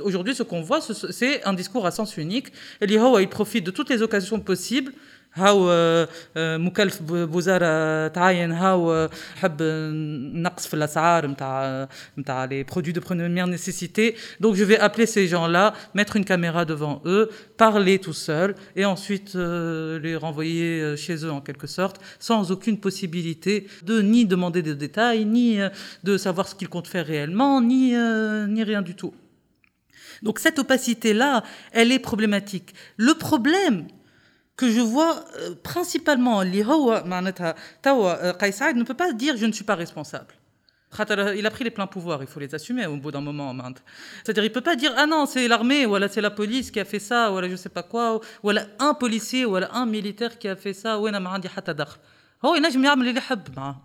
[0.00, 2.46] Aujourd'hui, ce qu'on voit, c'est un discours à sens unique.
[2.80, 4.92] Et il profite de toutes les occasions possibles
[5.35, 5.69] هاو
[6.37, 9.57] مكلف بوزاره تعين هاو حب
[10.33, 15.27] نقص في الاسعار نتاع نتاع لي برودوي دو بريمير nécessité donc je vais appeler ces
[15.27, 20.95] gens-là mettre une caméra devant eux parler tout seul et ensuite euh, les renvoyer euh,
[20.97, 25.69] chez eux en quelque sorte sans aucune possibilité de ni demander des détails ni euh,
[26.03, 27.83] de savoir ce qu'ils comptent faire réellement ni
[28.55, 29.13] ni rien du tout
[30.25, 33.77] donc cette opacité là elle est problématique le problème
[34.56, 39.74] que je vois euh, principalement li euh, ne peut pas dire je ne suis pas
[39.74, 40.34] responsable.
[41.10, 43.54] Euh, il a pris les pleins pouvoirs, il faut les assumer au bout d'un moment.
[44.24, 46.84] C'est-à-dire, il peut pas dire Ah non, c'est l'armée, ou c'est la police qui a
[46.84, 50.56] fait ça, ou je sais pas quoi, ou un policier, ou un militaire qui a
[50.56, 53.76] fait ça, ou oh, il a fait ça.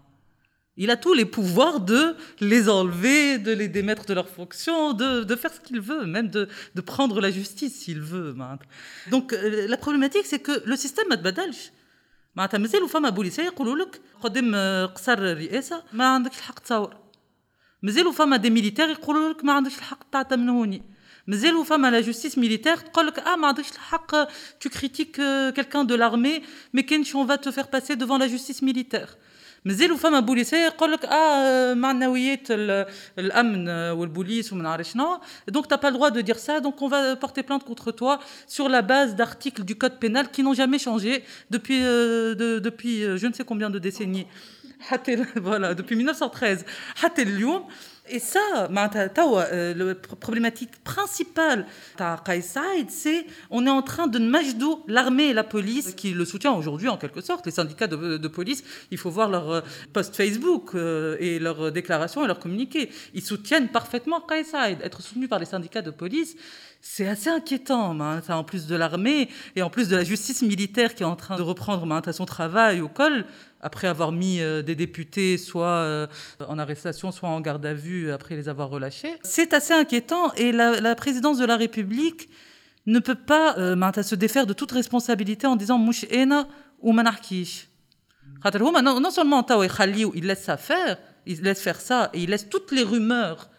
[0.81, 5.25] il a tous les pouvoirs de les enlever, de les démettre de leurs fonctions, de,
[5.25, 8.37] de faire ce qu'il veut, même de, de, prendre la justice s'il veut.
[9.11, 11.71] Donc euh, la problématique, c'est que le système ما تبدلش
[12.37, 14.55] معناتها مازالوا فما بوليسيه يقولوا لك قدام
[14.87, 16.97] قصر الرئاسه ما عندكش الحق تصور
[17.83, 20.83] مازالوا فما دي ميليتير يقولوا لك ما عندكش الحق تعطى من هوني
[21.27, 24.29] مازالوا فما لا جوستيس ميليتير تقول لك اه ما عندكش الحق
[24.65, 25.21] tu critiques
[25.57, 26.43] quelqu'un de l'armée
[26.77, 29.17] mais كاينش on va te faire passer devant la justice militaire
[29.65, 32.47] مازالوا فما بوليسيه يقول لك اه معنويات
[33.19, 36.89] الامن والبوليس وما نعرف شنو donc t'as pas le droit de dire ça donc on
[36.89, 40.79] va porter plainte contre toi sur la base d'articles du code pénal qui n'ont jamais
[40.79, 44.27] changé depuis euh, de, depuis je ne sais combien de décennies
[45.37, 47.65] voilà depuis 1913 حتى اليوم
[48.12, 48.67] et ça,
[49.52, 51.65] euh, la problématique principale
[51.97, 56.26] de Saïd, c'est on est en train de majdou l'armée et la police qui le
[56.26, 57.45] soutient aujourd'hui en quelque sorte.
[57.45, 59.62] Les syndicats de, police, il faut voir leur euh,
[59.93, 62.89] post Facebook euh, et leurs déclarations et leurs communiqués.
[63.13, 64.80] Ils soutiennent parfaitement Saïd.
[64.82, 66.36] Être soutenu par les syndicats de police,
[66.84, 71.04] c'est assez inquiétant, en plus de l'armée et en plus de la justice militaire qui
[71.04, 73.26] est en train de reprendre son travail au col
[73.62, 76.08] après avoir mis euh, des députés soit euh,
[76.48, 79.13] en arrestation, soit en garde à vue après les avoir relâchés.
[79.24, 82.30] C'est assez inquiétant et la, présidence de la République
[82.88, 86.06] ne peut pas euh, se défaire de toute responsabilité en disant mouch
[86.82, 87.70] ou manarkish.
[88.44, 89.46] Non seulement
[90.15, 93.52] il laisse ça faire, il laisse faire ça et il laisse toutes les rumeurs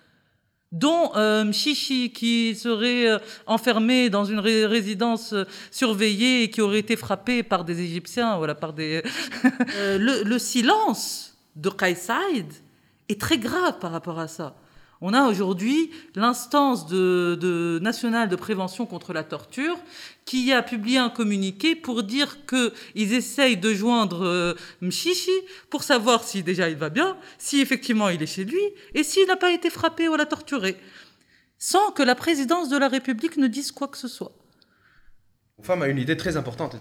[0.73, 6.97] dont euh, qui serait euh, enfermé dans une résidence euh, surveillée et qui aurait été
[6.97, 9.03] frappé par des Égyptiens, voilà, par des.
[9.99, 12.51] le, silence de Saïd
[13.09, 14.57] est très grave par rapport à ça.
[15.05, 19.77] On a aujourd'hui l'instance nationale de prévention contre la torture
[20.25, 25.33] qui a publié un communiqué pour dire qu'ils essayent de joindre euh, Mchichi
[25.71, 28.63] pour savoir si déjà il va bien, si effectivement il est chez lui
[28.95, 30.77] et s'il n'a pas été frappé ou la torturé,
[31.59, 34.37] sans que la présidence de la République ne dise quoi que ce soit.
[35.63, 36.77] Femme a une idée très importante.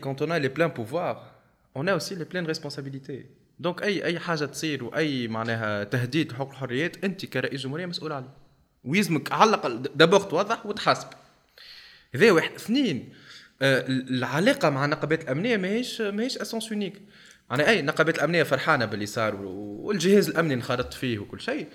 [0.00, 1.34] Quand on a les pleins pouvoirs,
[1.74, 3.28] on a aussi les pleines responsabilités.
[3.58, 8.30] دونك اي أي حاجة تصير وأي معناها تهديد حقوق الحريات أنت كرئيس جمهورية مسؤول عليه.
[8.84, 11.08] ويلزمك على الأقل دابور توضح وتحاسب.
[12.14, 13.12] هذا واحد اثنين
[13.62, 17.02] آه العلاقة مع النقابات الأمنية ماهيش ماهيش اسونس يونيك
[17.50, 21.66] يعني أي النقابات الأمنية فرحانة باللي صار والجهاز الأمني انخرط فيه وكل شيء.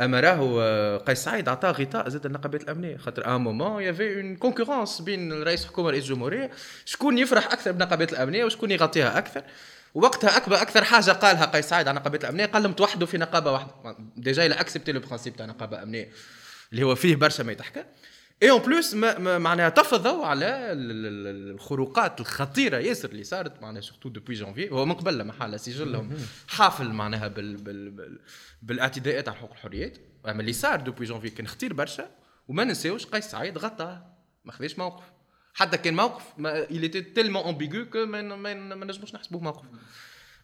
[0.00, 2.96] أما راهو آه، قيس سعيد عطاه غطاء زاد النقابات الأمنية.
[2.96, 6.50] خاطر ان مومون يافي اون كونكورونس بين رئيس الحكومة ورئيس الجمهوريه
[6.84, 9.42] شكون يفرح أكثر بالنقابات الأمنية وشكون يغطيها أكثر؟
[9.96, 13.52] وقتها اكبر أكثر حاجة قالها قيس سعيد على نقابة الأمنية قال لهم توحدوا في نقابة
[13.52, 13.96] واحدة.
[14.16, 16.10] ديجا إلى اكسبتي لو برانسيب تاع نقابة امنيه
[16.72, 17.84] اللي هو فيه برشا ما يتحكى
[18.42, 24.70] اي اون بلوس معناها تفضوا على الخروقات الخطيرة ياسر اللي صارت معناها سورتو دوبوي جونفي
[24.70, 26.16] هو من قبل لما حال سجلهم
[26.48, 28.20] حافل معناها بال بال بال
[28.62, 29.98] بالاعتداءات على حقوق الحريات.
[30.26, 32.10] أما اللي صار دوبوي جونفي كان خطير برشا
[32.48, 35.04] وما ننساوش قيس سعيد غطاه ما خذاش موقف.
[35.56, 36.22] حتى كان موقف
[36.70, 37.52] il était tellement
[37.92, 38.22] que ما
[38.74, 39.64] ما نجموش نحسبوه موقف.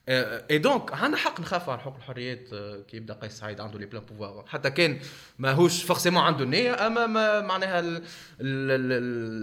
[0.09, 2.49] اي دونك عندنا حق نخافوا على حقوق الحريات
[2.89, 5.01] كي يبدا قيس سعيد عنده لي بلان بوفوار حتى كان
[5.39, 8.03] ماهوش فورسيمون عنده النية أما ما معناها ال ال
[8.41, 8.93] ال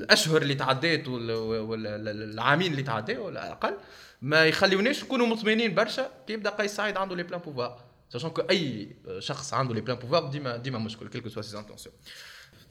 [0.04, 3.78] الأشهر اللي تعدات والعامين اللي تعداوا على الأقل
[4.22, 8.42] ما يخليوناش نكونوا مطمئنين برشا كي يبدا قيس سعيد عنده لي بلان بوفوار ساشون كو
[8.42, 11.96] أي شخص عنده لي بلان بوفوار ديما ديما مشكل كيلكو سوا سي انتونسيون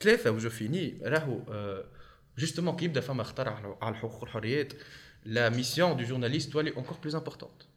[0.00, 1.40] ثلاثة وجو فيني راهو
[2.38, 2.76] justement
[5.26, 7.68] la mission du journaliste doit est encore plus importante.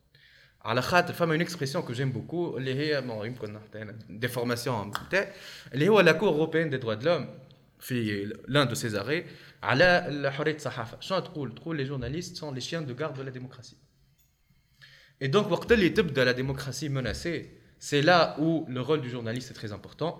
[0.64, 4.92] À la khat, femme a une expression que j'aime beaucoup, des formations,
[5.74, 7.28] la Cour européenne des droits de l'homme,
[8.48, 9.26] l'un de ses arrêts,
[9.64, 11.00] à la Hurriyat Sahafa.
[11.74, 13.78] Les journalistes sont les chiens de garde de la démocratie.
[15.20, 19.50] Et donc, quand l'étape de la démocratie menacée, c'est là où le rôle du journaliste
[19.50, 20.20] est très important.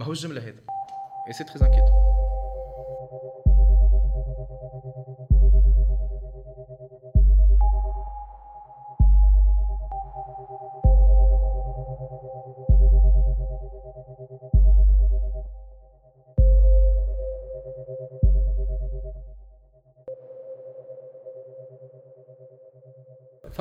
[0.00, 0.60] ماهوش الجمله هذا
[1.28, 2.09] اي سي تري انكيتون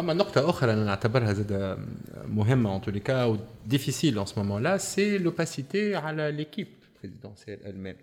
[0.01, 1.79] فما نقطة أخرى أنا نعتبرها زادة
[2.27, 6.67] مهمة أن توليكا وديفيسيل أون سو لا سي لوباسيتي على ليكيب
[7.03, 7.97] بريزيدونسيال ألمان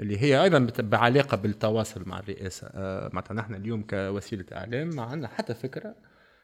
[0.00, 2.66] اللي هي أيضا بعلاقه بالتواصل مع الرئاسة.
[2.74, 5.94] آه، معناتها نحن اليوم كوسيلة إعلام ما عندنا حتى فكرة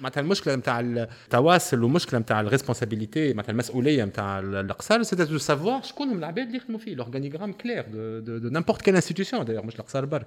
[0.00, 6.08] معناتها المشكله نتاع التواصل والمشكله نتاع الريسبونسابيلتي معناتها المسؤوليه نتاع القصار سي دو سافوار شكون
[6.08, 9.80] هم العباد اللي يخدموا فيه لورغانيغرام كلير دو, دو, دو نيمبورت كيل انستيتيوشن دايوغ مش
[9.80, 10.26] القصار برك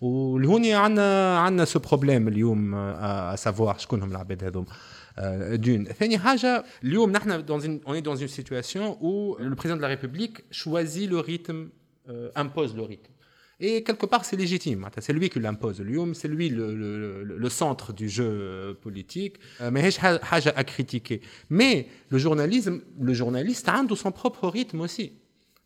[0.00, 2.72] ولهوني عندنا عندنا سو بروبليم اليوم
[3.36, 4.66] سافوار شكون هم العباد هذوما
[5.54, 5.92] d'une.
[5.92, 9.82] ثاني حاجة اليوم نحن dans une, on est dans une situation où le président de
[9.82, 11.68] la République choisit le rythme,
[12.08, 13.12] euh, impose le rythme.
[13.61, 14.87] Et quelque part, c'est légitime.
[14.99, 15.81] C'est lui qui l'impose.
[15.81, 19.35] Lui, c'est lui le, centre du jeu euh, politique.
[19.59, 21.21] Euh, mais à critiquer.
[21.49, 25.13] Mais le journalisme, le journaliste a son propre rythme aussi.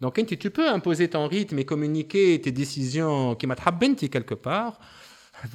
[0.01, 3.79] Donc, tu peux imposer ton rythme et communiquer tes décisions qui m'attrapent
[4.09, 4.79] quelque part.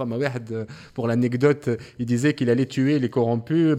[0.01, 3.75] Euh, pour l'anecdote, il disait qu'il allait tuer les corrompus,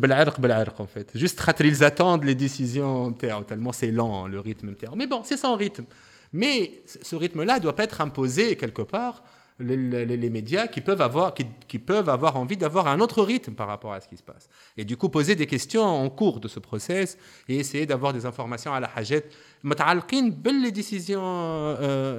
[0.79, 1.11] en fait.
[1.13, 4.73] Juste, ils attendent les décisions, tellement c'est lent le rythme.
[4.95, 5.85] Mais bon, c'est son rythme.
[6.32, 9.22] Mais ce rythme-là ne doit pas être imposé quelque part.
[9.60, 13.22] Les, les, les, médias qui peuvent avoir, qui, qui peuvent avoir envie d'avoir un autre
[13.22, 14.48] rythme par rapport à ce qui se passe.
[14.76, 17.16] Et du coup, poser des questions en cours de ce process
[17.48, 19.24] et essayer d'avoir des informations à la حاجات
[19.64, 21.22] متعلقين باللي ديسيزيون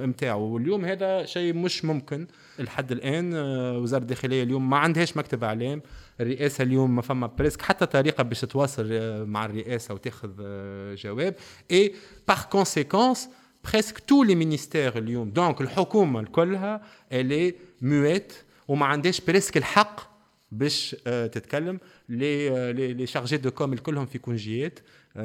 [0.04, 2.26] نتاعو واليوم هذا شيء مش ممكن
[2.58, 3.34] لحد الان
[3.76, 5.82] وزاره الداخليه اليوم ما عندهاش مكتب اعلام
[6.20, 8.86] الرئاسه اليوم ما فما بريسك حتى طريقه باش تتواصل
[9.26, 10.30] مع الرئاسه وتاخذ
[10.94, 11.34] جواب
[11.70, 11.94] اي
[12.28, 13.28] بار كونسيكونس
[13.62, 16.80] presque tous les ministères اليوم دونك الحكومه الكلها
[17.12, 18.34] elle est muette
[18.68, 20.16] وما عندهاش بريسك الحق
[20.52, 24.78] باش تتكلم لي لي شارجي دو كوم الكلهم في كونجيات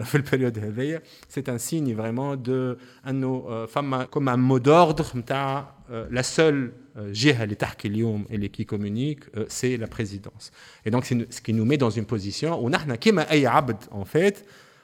[0.04, 2.76] في البريود هذيا سي ان سيني فريمون دو
[3.08, 8.64] انه فما كوم ان مو دوردر نتاع لا سول جهه اللي تحكي اليوم اللي كي
[8.64, 10.52] كومونيك سي لا بريزيدونس
[10.86, 14.38] اي دونك سي كي نو مي دون اون بوزيسيون ونحن كيما اي عبد اون فيت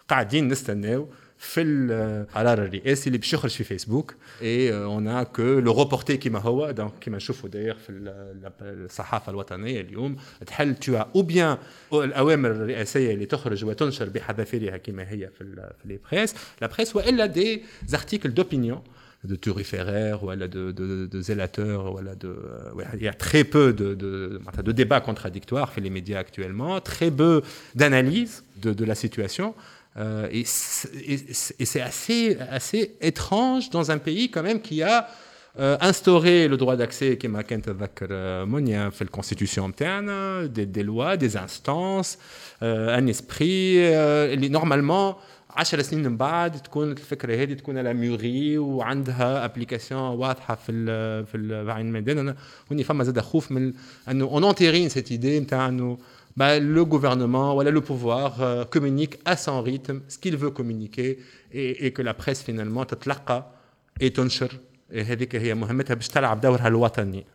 [0.10, 1.10] قاعدين نستناو
[1.42, 6.72] في القرار الرئاسي اللي باش يخرج في فيسبوك اي اون كو لو روبورتي كيما هو
[6.72, 7.92] دونك كيما نشوفوا داير في
[8.62, 11.58] الصحافه الوطنيه اليوم تحل تو او بيان
[11.94, 15.44] الاوامر الرئاسيه اللي تخرج وتنشر بحذافيرها كما هي في
[15.82, 18.82] في لي بريس لا بريس والا دي زارتيكل دوبينيون
[19.26, 21.92] de turiféraires ou de, de, de zélateurs.
[21.92, 22.30] Voilà, de,
[22.76, 26.80] ouais, il y a très peu de, de, de débats contradictoires fait les médias actuellement,
[26.80, 27.42] très peu
[27.76, 29.54] d'analyse de, de la situation.
[29.98, 35.08] Euh, et c'est assez, assez étrange dans un pays quand même qui a
[35.60, 41.36] euh, instauré le droit d'accès qui m'a fait la constitution interne, des, des, lois, des
[41.36, 42.20] instances,
[42.62, 43.78] euh, un esprit.
[43.78, 45.18] Euh, normalement,
[45.58, 51.26] 10 سنين من بعد تكون الفكره هذه تكون على ميوري وعندها ابليكاسيون واضحه في ال
[51.26, 52.36] في العين الميدان
[52.72, 53.74] هوني فما زاد خوف من
[54.10, 55.98] انه اون اونتيرين سيت ايدي نتاع انه
[56.38, 61.20] bah, le gouvernement, voilà, le pouvoir euh, communique à son rythme ce qu'il veut communiquer
[61.52, 63.52] et, et que la presse finalement تتلقى
[64.02, 64.52] et تنشر
[64.92, 67.26] هذيك هي مهمتها باش تلعب دورها الوطني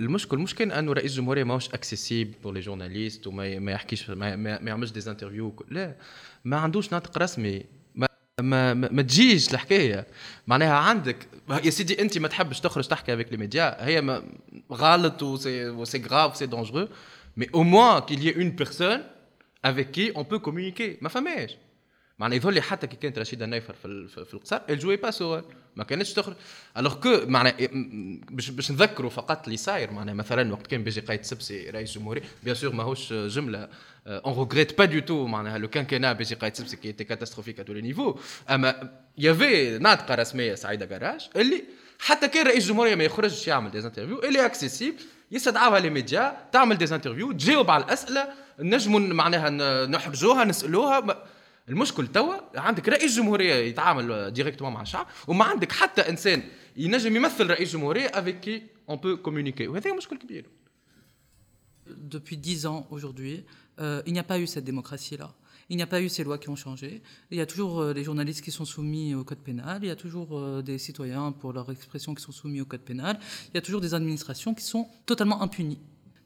[0.00, 4.36] المشكل مش كان انه رئيس الجمهوريه ماهوش اكسيسيبل بور لي جورناليست وما ما يحكيش ما,
[4.36, 5.96] ما, ما يعملش دي انترفيو لا
[6.44, 8.06] ما عندوش ناطق رسمي ما
[8.40, 10.06] ما, ما, ما تجيش الحكايه
[10.46, 11.28] معناها عندك
[11.64, 14.22] يا سيدي انت ما تحبش تخرج تحكي افيك لي ميديا هي ما
[14.72, 16.88] غلط وسي وسي غراف سي دونجرو
[17.36, 19.02] mais au moins qu'il y ait une personne
[19.62, 21.56] avec qui on peut communiquer ما فماش
[22.18, 25.44] معناها يظهر لي حتى كي كانت رشيده نايفر في في القصار elle jouait pas ce
[25.76, 26.36] ما كانتش تخرج
[26.76, 27.56] الوغ كو معناها
[28.30, 32.22] باش باش نذكروا فقط اللي صاير معناها مثلا وقت كان بيجي قايد سبسي رئيس جمهوري
[32.44, 33.68] بيان سور ماهوش جمله
[34.06, 37.62] اون روغريت با دو تو معناها لو كان بيجي قايد سبسي كي ايتي كاتاستروفيك ا
[37.62, 38.18] تو لي نيفو
[38.50, 41.64] اما يافي ناطقه رسميه سعيده جراج اللي
[41.98, 44.96] حتى كان رئيس جمهوريه ما يخرجش يعمل دي انترفيو اللي اكسيسيبل
[45.31, 48.27] يستدعوها لي ميديا تعمل دي انترفيو تجاوب على الأسئلة
[48.59, 51.23] نجموا معناها نحرجوها نسألوها
[51.69, 56.43] المشكل توا عندك رئيس جمهورية يتعامل ديريكتومون مع الشعب وما عندك حتى إنسان
[56.77, 60.45] ينجم يمثل رئيس جمهورية افيك كي اون بو كومونيكي وهذا مشكل كبير
[62.15, 63.43] Depuis dix ans aujourd'hui,
[63.79, 65.29] euh, il n'y a pas eu cette démocratie-là.
[65.71, 67.01] Il n'y a pas eu ces lois qui ont changé.
[67.31, 69.79] Il y a toujours euh, les journalistes qui sont soumis au code pénal.
[69.81, 72.81] Il y a toujours euh, des citoyens, pour leur expression, qui sont soumis au code
[72.81, 73.17] pénal.
[73.47, 75.79] Il y a toujours des administrations qui sont totalement impunies.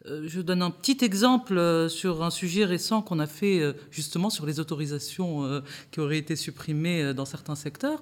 [0.07, 4.47] Euh, je donne un petit exemple sur un sujet récent qu'on a fait justement sur
[4.47, 8.01] les autorisations qui auraient été supprimées dans certains secteurs.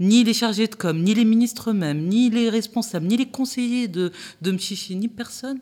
[0.00, 3.86] ni les chargés de com, ni les ministres eux-mêmes, ni les responsables, ni les conseillers
[3.86, 4.10] de,
[4.42, 5.60] Mchichi, ni personne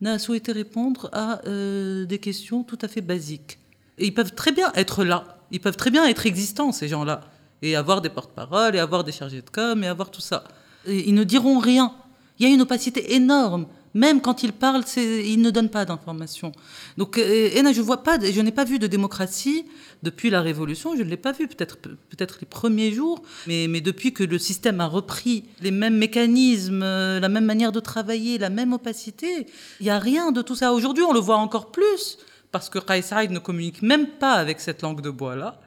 [0.00, 3.58] n'a souhaité répondre à des questions tout à fait basiques.
[3.98, 7.20] Et ils peuvent très bien être là, ils peuvent très bien être existants, ces gens-là,
[7.60, 10.44] et avoir des porte-paroles, et avoir des chargés de com, et avoir tout ça.
[10.86, 11.94] Et ils ne diront rien.
[12.38, 13.66] Il y a une opacité énorme.
[13.94, 16.52] Même quand ils parlent, ils ne donnent pas d'informations.
[16.96, 19.66] Donc, euh, je vois pas, je n'ai pas vu de démocratie
[20.02, 20.96] depuis la Révolution.
[20.96, 24.80] Je ne l'ai pas vu, peut-être les premiers jours, mais, mais depuis que le système
[24.80, 29.46] a repris les mêmes mécanismes, euh, la même manière de travailler, la même opacité,
[29.80, 30.72] il n'y a rien de tout ça.
[30.72, 32.16] Aujourd'hui, on le voit encore plus
[32.52, 35.58] parce que Kais ne communique même pas avec cette langue de bois là.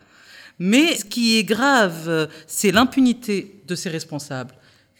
[0.57, 4.55] Mais ce qui est grave, c'est l'impunité de ses responsables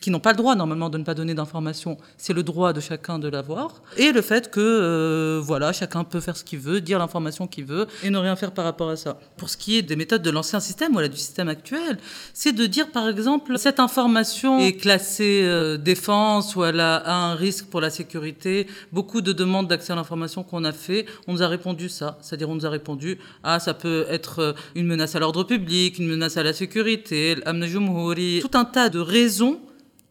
[0.06, 2.80] qui n'ont pas le droit normalement de ne pas donner d'informations, c'est le droit de
[2.80, 6.80] chacun de l'avoir, et le fait que euh, voilà, chacun peut faire ce qu'il veut,
[6.80, 9.18] dire l'information qu'il veut, et ne rien faire par rapport à ça.
[9.36, 11.98] Pour ce qui est des méthodes de l'ancien système, voilà, du système actuel,
[12.36, 17.34] c'est de dire par exemple, cette information est classée euh, défense ou elle a, un
[17.34, 18.68] risque pour la sécurité.
[18.92, 22.48] Beaucoup de demandes d'accès à l'information qu'on a fait, on nous a répondu ça, c'est-à-dire
[22.48, 26.10] on nous a répondu, ah ça peut être euh, une menace à l'ordre public, une
[26.10, 29.62] menace à la sécurité, tout un tas de raisons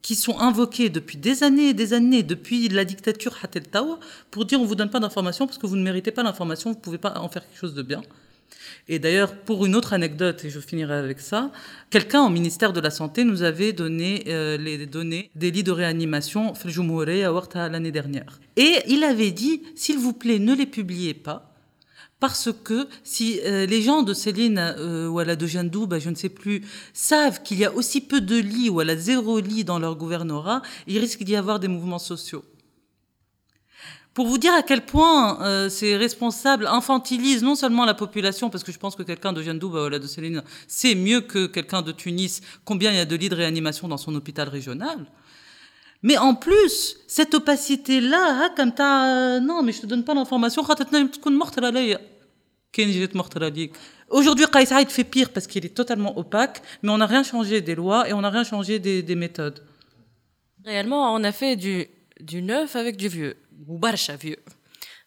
[0.04, 3.98] qui sont invoqués depuis des années et des années, depuis la dictature Hatel Tawa,
[4.30, 6.78] pour dire on vous donne pas d'informations parce que vous ne méritez pas l'information, vous
[6.78, 8.02] pouvez pas en faire quelque chose de bien.
[8.86, 11.50] Et d'ailleurs, pour une autre anecdote, et je finirai avec ça,
[11.88, 15.72] quelqu'un au ministère de la Santé nous avait donné euh, les données des lits de
[15.72, 18.40] réanimation à l'année dernière.
[18.56, 21.53] Et il avait dit, s'il vous plaît, ne les publiez pas,
[22.20, 25.98] parce que si euh, les gens de Céline euh, ou à la de Jandou, bah,
[25.98, 26.62] je ne sais plus,
[26.92, 29.96] savent qu'il y a aussi peu de lits ou à la zéro lit dans leur
[29.96, 32.44] gouvernorat, il risque d'y avoir des mouvements sociaux.
[34.14, 38.62] Pour vous dire à quel point euh, ces responsables infantilisent non seulement la population, parce
[38.62, 41.82] que je pense que quelqu'un de Jandou ou la de Céline sait mieux que quelqu'un
[41.82, 45.04] de Tunis combien il y a de lits de réanimation dans son hôpital régional,
[46.04, 50.62] mais en plus, cette opacité-là, comme t'as, non, mais je te donne pas l'information,
[54.10, 57.62] Aujourd'hui, Kais Saïd fait pire parce qu'il est totalement opaque, mais on n'a rien changé
[57.62, 59.64] des lois et on n'a rien changé des, des, méthodes.
[60.62, 61.86] Réellement, on a fait du,
[62.20, 63.36] du neuf avec du vieux,
[63.66, 64.36] ou barcha vieux.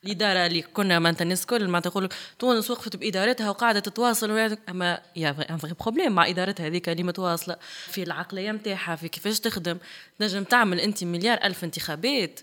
[0.07, 5.31] الإدارة اللي كنا معناتها الناس الكل معناتها تقول تونس وقفت بإدارتها وقاعدة تتواصل أما يا
[5.31, 7.55] فري بروبليم مع إدارتها هذيك اللي متواصلة
[7.87, 9.77] في العقلية نتاعها في كيفاش تخدم.
[10.19, 12.39] تنجم تعمل أنت مليار ألف انتخابات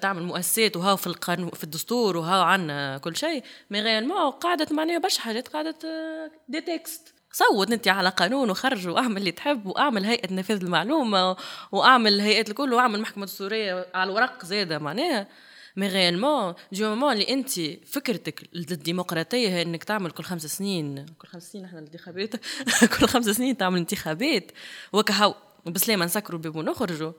[0.00, 3.44] تعمل مؤسسات وهاو في القانون في الدستور وهاو عنا كل شيء.
[3.70, 5.74] مي ريالمون قاعدة معناها برشا حاجات قاعدة
[6.48, 11.36] دي تكست صوت أنت على قانون وخرج وأعمل اللي تحب وأعمل هيئة نفاذ المعلومة
[11.72, 15.26] وأعمل هيئات الكل وأعمل محكمة دستورية على الورق زادة معناها.
[15.76, 21.28] مي ريالمون دي مومون اللي أنت فكرتك الديمقراطيه هي إنك تعمل كل خمس سنين كل
[21.28, 22.36] خمس سنين إحنا الانتخابات
[22.98, 24.52] كل خمس سنين تعمل انتخابات.
[24.92, 25.34] وكهو
[25.66, 27.12] بسلامه نسكروا الباب ونخرجوا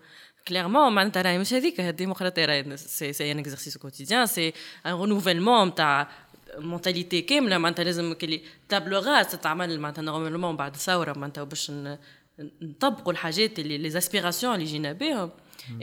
[0.49, 4.53] clairement معناتها راهي مش هذيك الديمقراطية راهي سي سي ان اكزرسيس كوتيديان سي
[4.85, 6.09] ان رونوفيلمون تاع
[6.57, 7.57] مونتاليتي كاملة.
[7.57, 11.71] معناتها لازم كلي تابل راس تتعمل معناتها نورمالمون بعد ثورة معناتها باش
[12.61, 15.31] نطبقوا الحاجات اللي لي اسبيراسيون اللي جينا بهم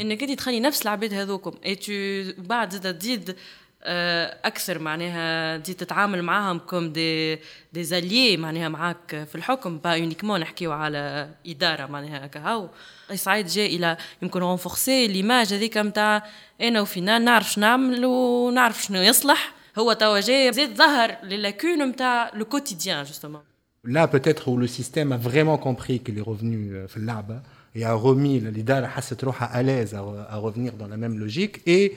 [0.01, 1.53] إنك أنت تخلي نفس العباد هذوكم.
[1.67, 3.37] اي تو بعد زاد تزيد
[3.87, 7.39] آه، أكثر معناها تزيد تتعامل معاهم كوم دي
[7.73, 12.69] دي زاليي معناها معاك في الحكم با يونيكمون نحكيو على إدارة معناها كهو.
[13.15, 16.27] سعيد جاء إلى يمكن رونفورسي ليماج هذيك نتاع
[16.61, 19.53] إنا وفينال نعرف شنو نعمل ونعرف شنو يصلح.
[19.79, 23.43] هو توا جاي زيد ظهر للاكون نتاع لو كوتيديان جوستومون
[23.87, 27.43] Là, peut-être où le système a vraiment compris qu'il est revenu في اللعبة
[27.75, 28.89] et a remis l'idal
[29.41, 31.61] à l'aise à, revenir dans la même logique.
[31.67, 31.97] Et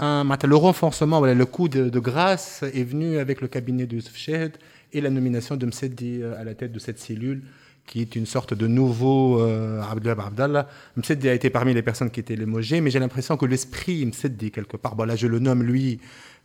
[0.00, 4.56] le renforcement, voilà, le coup de, grâce est venu avec le cabinet de Youssef Shahed
[4.92, 7.42] et la nomination de Mseddi euh, à la tête de cette cellule
[7.86, 10.68] qui est une sorte de nouveau euh, Abdullah Abdallah.
[10.96, 14.50] Mseddi a été parmi les personnes qui étaient limogées, mais j'ai l'impression que l'esprit Mseddi,
[14.50, 16.00] quelque part, bon là je le nomme lui,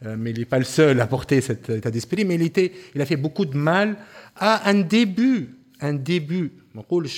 [0.05, 3.05] euh, mais il n'est pas le seul à porter cet état d'esprit, mais il, a
[3.05, 3.97] fait beaucoup de mal
[4.35, 6.51] à un début, un début,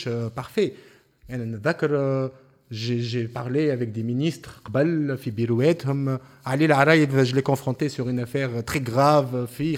[0.08, 0.74] euh, parfait,
[1.32, 2.32] euh, parfait.
[2.72, 4.62] J'ai parlé avec des ministres,
[6.46, 9.78] Ali Laraïd, je l'ai confronté sur une affaire très grave, il y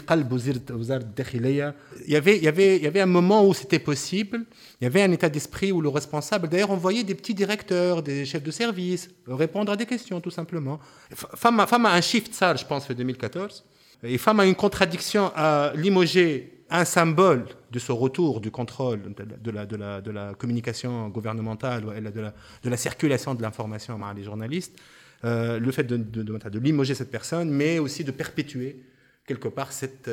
[2.18, 4.42] avait, il y avait, il y avait un moment où c'était possible,
[4.82, 8.26] il y avait un état d'esprit où le responsable, d'ailleurs, envoyait des petits directeurs, des
[8.26, 10.78] chefs de service, répondre à des questions, tout simplement.
[11.14, 13.64] Femme, femme a un shift, ça, je pense, en 2014.
[14.04, 19.51] Et femme a une contradiction à limoger un symbole de ce retour du contrôle de
[19.51, 22.33] la, de la, de la communication gouvernementale, de la,
[22.65, 24.77] de la circulation de l'information par les journalistes,
[25.25, 28.83] euh, le fait de, de, de, limoger cette personne, mais aussi de perpétuer
[29.27, 30.11] quelque part cette,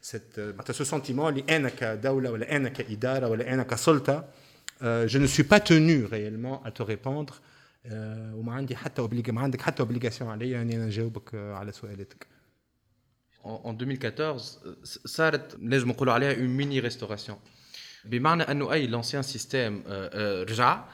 [0.00, 0.40] cette,
[0.72, 1.30] ce sentiment,
[4.82, 7.40] Euh, je ne suis pas tenu réellement à te répondre
[7.90, 12.26] euh, وما عندي حتى ما عندك حتى obligation عليا اني انا نجاوبك على سؤالاتك
[13.44, 14.58] en 2014
[15.04, 17.34] صارت نجم نقولوا عليها une mini restauration
[18.04, 19.90] بمعنى انه اي l'ancien système
[20.50, 20.84] رجع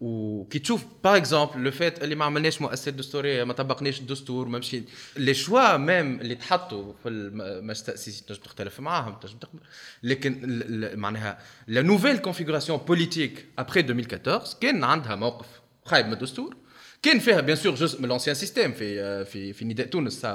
[0.00, 4.58] وكي تشوف باغ اكزومبل لو فات اللي ما عملناش مؤسسات دستوريه ما طبقناش الدستور ما
[4.58, 4.82] مشي
[5.16, 9.60] لي شوا ميم اللي تحطوا في المجلس التاسيسي تنجم تختلف معاهم تنجم تقبل
[10.02, 10.60] لكن
[10.94, 15.46] معناها لا نوفيل كونفيغوراسيون بوليتيك ابخي 2014 كان عندها موقف
[15.84, 16.56] خايب من الدستور
[17.01, 20.27] كان فيها بيان سور جزء من لونسيان سيستيم في في في نداء تونس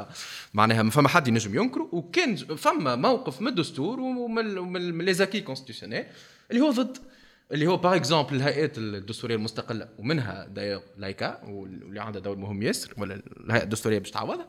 [0.55, 6.05] معناها ما فما حد ينجم ينكره وكان فما موقف من الدستور ومن لي زاكي كونستيسيونيل
[6.51, 6.99] اللي هو ضد.
[7.53, 12.95] اللي هو باغ اكزومبل الهيئات الدستورية المستقلة ومنها دايوغ لايكا واللي عندها دور مهم ياسر
[12.99, 14.49] ولا الهيئة الدستورية باش تعوضها.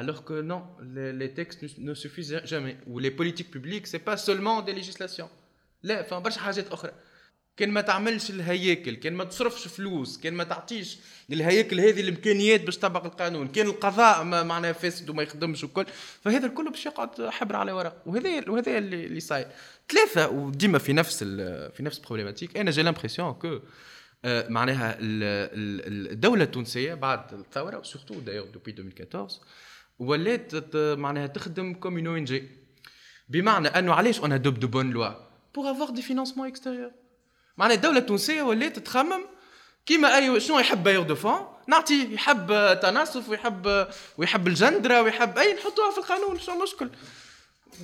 [0.00, 0.62] Alors que non,
[1.22, 2.76] les, textes ne, suffisent jamais.
[2.88, 5.30] Ou les politiques publiques, c'est pas seulement des législations.
[5.82, 6.92] لا فما برشا حاجات أخرى
[7.56, 12.76] كان ما تعملش الهياكل كان ما تصرفش فلوس كان ما تعطيش للهياكل هذه الإمكانيات باش
[12.76, 15.86] تطبق القانون كان القضاء ما معناها فاسد وما يخدمش وكل
[16.22, 19.46] فهذا الكل باش يقعد حبر على ورق وهذا وهذا اللي, صاير
[19.88, 21.24] ثلاثة وديما في نفس
[21.74, 23.60] في نفس بروبليماتيك أنا جي لامبرسيون كو
[24.24, 29.40] معناها الدولة التونسية بعد الثورة سورتو دايوغ دوبي 2014
[29.98, 32.48] ولات معناها تخدم كوم اون ان جي
[33.28, 35.08] بمعنى أنه علاش اون ادوب دو بون لوا؟
[35.54, 36.90] بور افوار دي فينانسمون اكستيريور
[37.56, 39.20] معناها الدولة التونسية ولات تخمم
[39.86, 41.46] كيما أي شنو يحب بايور دو فون.
[41.68, 43.88] نعطيه يحب تناصف ويحب
[44.18, 46.90] ويحب الجندرة ويحب أي نحطوها في القانون شنو المشكل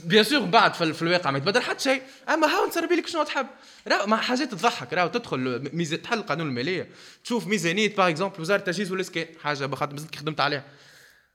[0.04, 2.02] بيان سور بعد في الواقع ما يتبدل حتى شيء.
[2.28, 3.46] أما هاو نسربي لك شنو تحب؟
[3.88, 4.92] راهو ما حاجات تضحك.
[4.92, 6.90] راهو تدخل ميزة تحل القانون المالية.
[7.24, 9.26] تشوف ميزانية باغ اكزومبل وزارة التجهيز والإسكان.
[9.42, 10.64] حاجة مازلت خدمت عليها.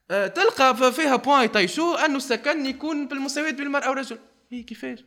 [0.09, 4.17] تلقى فيها بوان يطيشوه انه السكن يكون بالمساواه بين المراه والرجل
[4.51, 5.03] هي كيفاش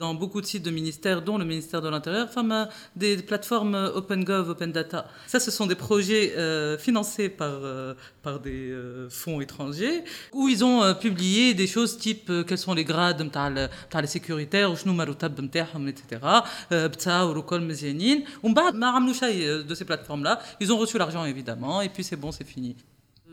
[0.00, 4.50] dans beaucoup de sites de ministères, dont le ministère de l'Intérieur, enfin, des plateformes OpenGov,
[4.50, 5.06] Open Data.
[5.28, 10.48] Ça, ce sont des projets euh, financés par, euh, par des euh, fonds étrangers, où
[10.48, 13.20] ils ont euh, publié des choses type euh, quels sont les grades
[14.00, 14.70] les sécuritaires,
[15.88, 16.20] etc.
[19.68, 20.40] de ces plateformes-là.
[20.58, 22.74] Ils ont reçu l'argent, évidemment, et puis c'est bon, c'est fini.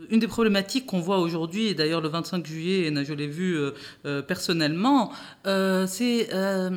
[0.09, 3.71] une des problématiques qu'on voit aujourd'hui, et d'ailleurs le 25 juillet, je l'ai vu euh,
[4.05, 5.11] euh personnellement,
[5.45, 6.71] euh, c'est euh,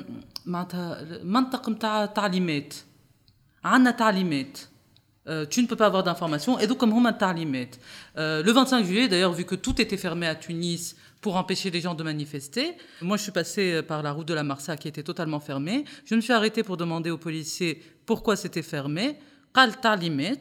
[5.28, 9.06] euh, tu ne peux pas avoir d'informations, et donc comme on euh, Le 25 juillet,
[9.06, 12.72] d'ailleurs, vu que tout était fermé à Tunis, pour empêcher les gens de manifester.
[13.02, 15.84] Moi, je suis passée par la route de la Marsa qui était totalement fermée.
[16.06, 19.18] Je me suis arrêtée pour demander aux policiers pourquoi c'était fermé.
[19.54, 20.40] Qal talimet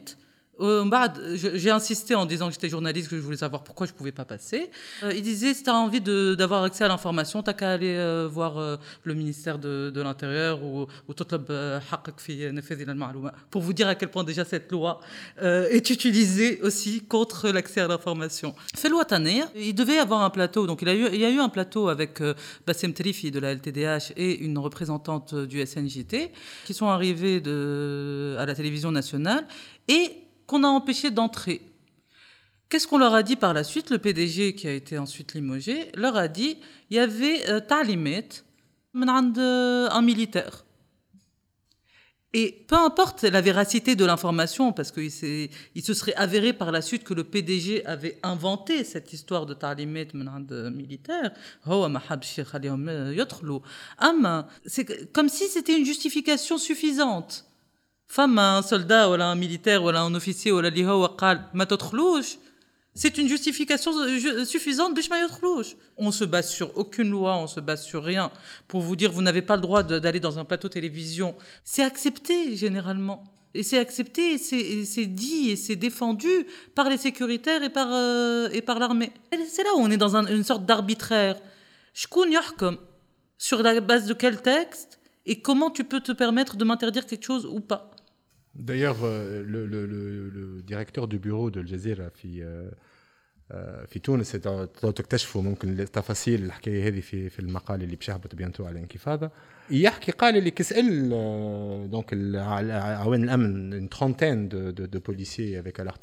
[0.60, 3.96] euh, j'ai insisté en disant que j'étais journaliste, que je voulais savoir pourquoi je ne
[3.96, 4.70] pouvais pas passer.
[5.02, 8.28] Euh, il disait si tu as envie d'avoir accès à l'information, tu qu'à aller euh,
[8.30, 11.14] voir le ministère de, l'Intérieur ou, ou
[13.50, 15.00] pour vous dire à quel point déjà cette loi
[15.40, 18.54] est utilisée aussi contre l'accès à l'information.
[19.56, 22.22] il devait avoir un plateau, donc il, y a eu un plateau avec
[22.66, 26.32] Bassem Trifi de la LTDH et une représentante du SNJT
[26.64, 27.42] qui sont arrivés
[28.38, 29.46] à la télévision nationale
[29.88, 31.62] et qu'on a empêché d'entrer.
[32.68, 33.88] Qu'est-ce qu'on leur a dit par la suite?
[33.90, 36.58] Le PDG, qui a été ensuite limogé, leur a dit
[36.90, 38.28] il y avait euh, talimet
[38.96, 40.64] euh, un militaire.
[42.32, 45.10] Et peu importe la véracité de l'information, parce qu'il
[45.74, 49.54] il se serait avéré par la suite que le PDG avait inventé cette histoire de
[49.54, 51.32] talimet euh, militaire,
[54.66, 57.49] c'est comme si c'était une justification suffisante.
[58.09, 62.37] فما un soldat ou un militaire ou un officier ولا اللي هو قال ما تدخلوش
[62.97, 63.91] c'est une justification
[64.43, 68.31] suffisante باش ما يدخلوش on se base sur aucune loi on se base sur rien
[68.67, 72.55] pour vous dire vous n'avez pas le droit d'aller dans un plateau télévision c'est accepté
[72.55, 73.23] généralement
[73.53, 76.33] et c'est accepté et c'est dit et c'est défendu
[76.77, 79.11] par les sécuritaires et par euh, et par l'armée
[79.53, 81.37] c'est là où on est dans un, une sorte d'arbitraire
[81.95, 82.77] شكون يحكم
[83.37, 87.25] sur la base de quel texte et comment tu peux te permettre de m'interdire quelque
[87.25, 87.91] chose ou pas
[88.54, 92.70] D'ailleurs, euh, le, le, le, directeur du bureau de euh,
[93.52, 98.64] آه، في تونس تكتشفوا ممكن تفاصيل الحكاية هذه في في المقال اللي باش يهبط بيانتو
[98.64, 99.30] على الانكفاضه
[99.70, 101.08] يحكي قال اللي كسال
[101.90, 102.14] دونك
[102.74, 105.98] عوان الامن une trentaine de, de, de policiers avec à leur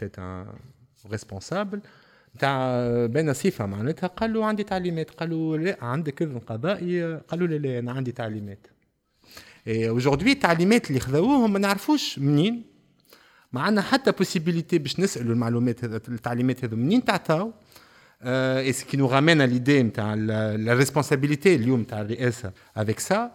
[2.39, 7.57] تاع بين صفه معناتها قال له عندي تعليمات قالوا لا عندك اذن قضائي قالوا له
[7.57, 8.67] لا أنا عندي تعليمات
[9.66, 12.64] اجوردي التعليمات اللي خذوهم ما نعرفوش منين
[13.52, 17.52] ما عندنا حتى بوسيبيليتي باش نسالوا المعلومات هذا التعليمات هذو منين تعطاو
[18.22, 23.30] اي سكي نو رامين ليدي نتاع لا ريسبونسابيلتي اليوم تاع الرئاسه افيك سا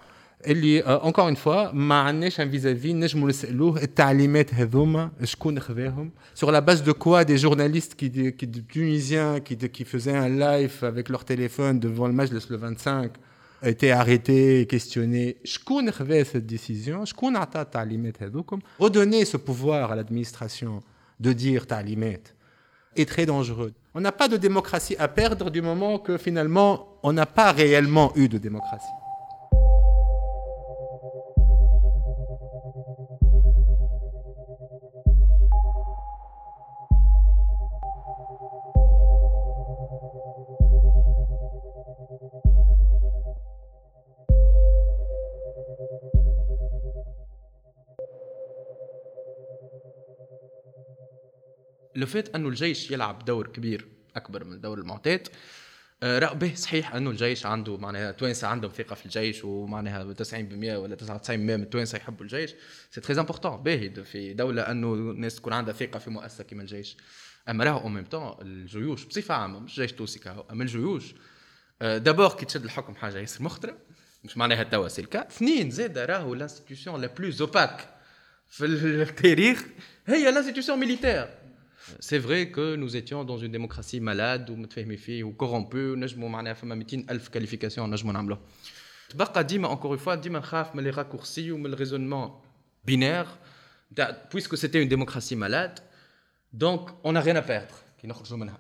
[0.48, 6.52] اللي اونكور اون فوا ما عندناش ان فيزافي نجموا نسالوه التعليمات هذوما شكون خذاهم سور
[6.52, 11.12] لا باز دو كوا دي جورناليست كي كي تونيزيان كي كي فيزان ان لايف افيك
[11.12, 13.10] لور تيليفون ديفون المجلس لو 25
[13.71, 15.37] été arrêté, questionné.
[15.45, 17.05] Shkoun avait cette décision,
[18.21, 18.61] hadokum.
[18.79, 20.81] Redonner ce pouvoir à l'administration
[21.21, 22.23] de dire ta'limet
[22.97, 23.73] est très dangereux.
[23.95, 28.13] On n'a pas de démocratie à perdre du moment que finalement on n'a pas réellement
[28.17, 29.02] eu de démocratie.
[51.97, 55.29] لو فات أنه الجيش يلعب دور كبير أكبر من الدور المعتاد.
[56.03, 60.77] آه، رأى به صحيح أنه الجيش عنده معناها التوانسه عندهم ثقة في الجيش ومعناها 90%
[60.77, 62.55] ولا 99% من التوانسة يحبوا الجيش.
[62.91, 66.97] سي تري امبورتون باهي في دولة أنه الناس تكون عندها ثقة في مؤسسة كما الجيش.
[67.49, 70.21] أما راهو أو ميم طون الجيوش بصفة عامة مش جيش توسي
[70.51, 71.15] أما الجيوش
[71.81, 73.79] دابور آه، كي تشد الحكم حاجة ياسر مخطره
[74.25, 77.89] مش معناها توا سي الكا اثنين زاد راهو لانستيتيوسيون لا بلوز اوباك
[78.49, 79.65] في التاريخ
[80.07, 81.42] هي لانستيتيوسيون ميليتير
[82.00, 86.54] C'est vrai que nous étions dans une démocratie malade ou متفاهمين ou corrompue نجموا معناها
[86.54, 88.40] فما 200 ألف qualifications نجموا نعملوها
[89.10, 92.42] تبقى ديما encore une fois ديما نخاف من les raccourcis ou من le raisonnement
[92.86, 93.38] binaire
[94.30, 95.80] puisque c'était une démocratie malade
[96.54, 98.60] donc on n'a rien à perdre qui نخرجوا منها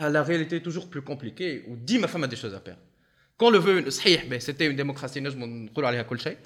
[0.00, 2.82] la réalité est toujours plus compliquée ou ديما فما des choses à perdre
[3.36, 6.36] quand le veut صحيح c'était une démocratie نجموا نقولوا عليها كل شيء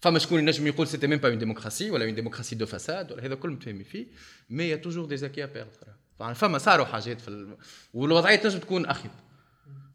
[0.00, 3.26] فما شكون ينجم يقول سيتي ميم با اون ديموكراسي ولا اون ديموكراسي دو فساد ولا
[3.26, 4.06] هذا كل متفاهمين فيه
[4.50, 7.56] مي يا توجور دي زاكي بيردر فما صاروا حاجات في ال...
[7.94, 9.10] والوضعيه تنجم تكون اخيب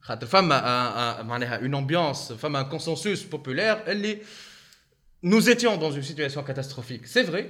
[0.01, 4.17] خاطر فما معناها اون امبيونس فما كونسنسوس بوبولير اللي
[5.25, 7.43] nous étions dans une situation catastrophique c'est vrai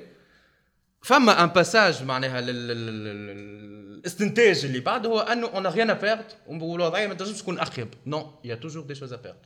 [1.01, 2.39] فما ان باساج معناها
[3.99, 8.39] الاستنتاج اللي بعد هو انه اون ريان ا بيرد والوضعيه ما تنجمش تكون اخيب نو
[8.43, 9.45] يا توجور دي شوز ا بيرد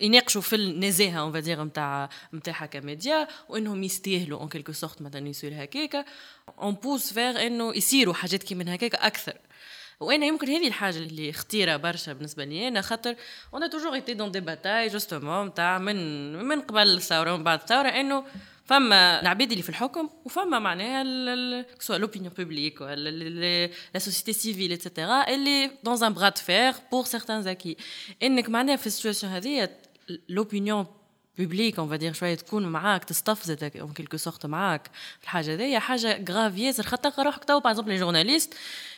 [0.00, 5.64] يناقشوا في النزاهة اون فادير نتاع نتاعها كميديا وإنهم يستاهلوا اون كيلكو سورت مثلا يصير
[5.64, 6.04] هكاكا.
[6.58, 9.34] اون بوس فيغ إنه يصيروا حاجات كي من هكاكا أكثر.
[10.00, 13.14] وأنا يمكن هذه الحاجة اللي خطيرة برشا بالنسبة لي أنا خاطر
[13.54, 17.88] أنا توجور ايتي دون دي باتاي جوستومون نتاع من من قبل الثورة ومن بعد الثورة
[17.88, 18.24] إنه
[18.64, 23.10] فما العباد اللي في الحكم وفما معناها سواء لوبينيون بوبليك ولا
[23.94, 27.76] لا سوسيتي سيفيل اتسيتيرا اللي دون ان براد فير بور سيغتان زاكي
[28.22, 29.70] إنك معناها في السيتواسيون هذه
[30.28, 30.86] لوبينيون
[31.38, 34.90] بوبليك اون فادير شوية تكون معاك تستفزتك اون كيلكو سورت معاك.
[35.22, 37.44] الحاجة هذيا حاجة غراف ياسر خاطر روحك.
[37.44, 38.54] تو باغ لي جورناليست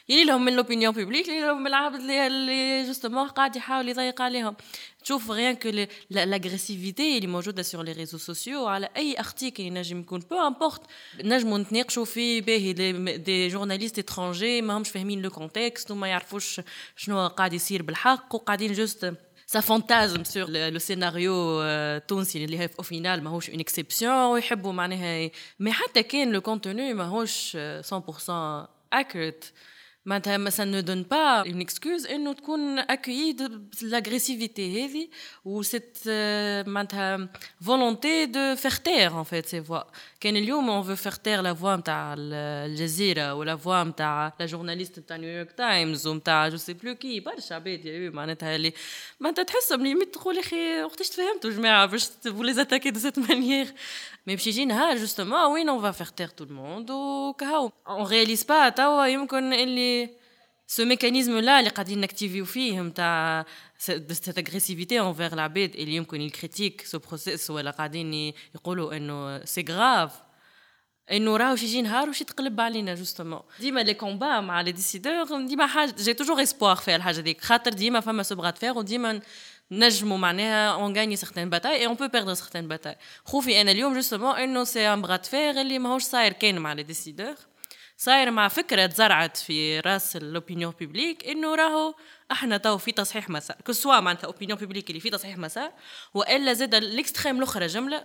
[0.08, 4.56] يلي لهم من لوبينيون بوبليك يلي لهم من العبد اللي جوستومون قاعد يحاول يضيق عليهم.
[5.04, 10.20] تشوف غيان كو لاغريسيفيتي اللي موجودة سور لي ريزو سوسيو على أي ارتيكل ينجم يكون.
[10.20, 10.82] بو امبورت
[11.24, 12.72] نجمو نتناقشوا فيه باهي
[13.16, 16.60] دي جورناليست اترونجي ماهمش فاهمين لو كونتكست وما يعرفوش
[16.96, 19.14] شنو قاعد يصير بالحق وقاعدين جوست
[19.53, 24.71] ça fantasme sur le, le scénario التونسي اللي هي au final ماهوش une exception ويحبوا
[24.71, 29.45] معناها مي حتى كان لو كونتوني ماهوش 100% accurate
[30.07, 33.47] معناتها ça ne donne pas une excuse انه تكون accueilli de
[33.81, 35.07] l'agressivité هذه
[35.45, 36.07] و cette
[36.67, 37.29] معناتها
[37.61, 39.87] volonté de faire taire en fait ces voix
[40.19, 44.99] كان اليوم on veut faire taire la voix نتاع الجزيرة ولا voix نتاع لا جورناليست
[44.99, 48.73] نتاع نيويورك تايمز ونتاع جو سي بلو كي برشا عباد يا معناتها اللي
[49.19, 53.17] معناتها تحسهم اللي تقول يا اخي وقتاش تفهمتوا جماعة باش vous les attaquer de cette
[53.29, 53.67] manière
[54.26, 58.04] Mais باش يجي نهار justement oui on va faire taire tout le monde وكهو on
[58.04, 60.22] réalise pas توا يمكن اللي
[60.66, 63.46] ce mécanisme-là, اللي قاعدين نكتيفيو فيه نتاع
[64.12, 70.12] cette agressivité envers العباد اللي يمكن الكريتيك سو بروسيس ولا قاعدين يقولوا انه سي غراف
[71.10, 75.66] انه راهو يجي نهار وش يتقلب علينا جوستومون ديما لي كومبا مع لي ديسيدور ديما
[75.66, 79.20] حاجة جي توجور اسبوار في الحاجة ديك خاطر ديما فما سو بغات فير وديما
[79.70, 83.94] نجموا معناها اون غاني سيغتان باتاي اي اون بو بيردر سيغتان باتاي خوفي أنا اليوم
[83.94, 87.34] جوستومون إنه سي ان بغات فير اللي ماهوش صاير كان مع لي ديسيدور
[87.96, 91.94] صاير مع فكرة تزرعت في راس الاوبينيون بيبليك إنه راهو
[92.32, 95.72] إحنا تو في تصحيح مسار كسوا معناتها اوبينيون بيبليك اللي في تصحيح مسار
[96.14, 98.04] وإلا زاد الاكستريم الأخرى جملة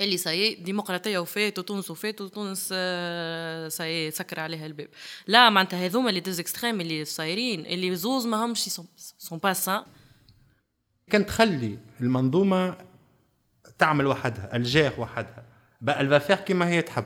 [0.00, 2.68] اللي ساي ديمقراطية وفات وتونس وفات وتونس
[3.76, 4.88] ساي سكر عليها الباب.
[5.26, 8.68] لا معناتها هذوما اللي ديز اكستريم اللي صايرين اللي زوز ما همش
[9.18, 9.82] سون با سان
[11.12, 12.76] كان تخلي المنظومة
[13.78, 15.44] تعمل وحدها الجير وحدها.
[15.80, 17.04] بقى الفا فير كيما هي تحب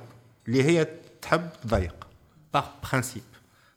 [0.48, 0.86] اللي هي
[1.22, 2.06] تحب تضيق
[2.54, 3.22] باغ برانسيب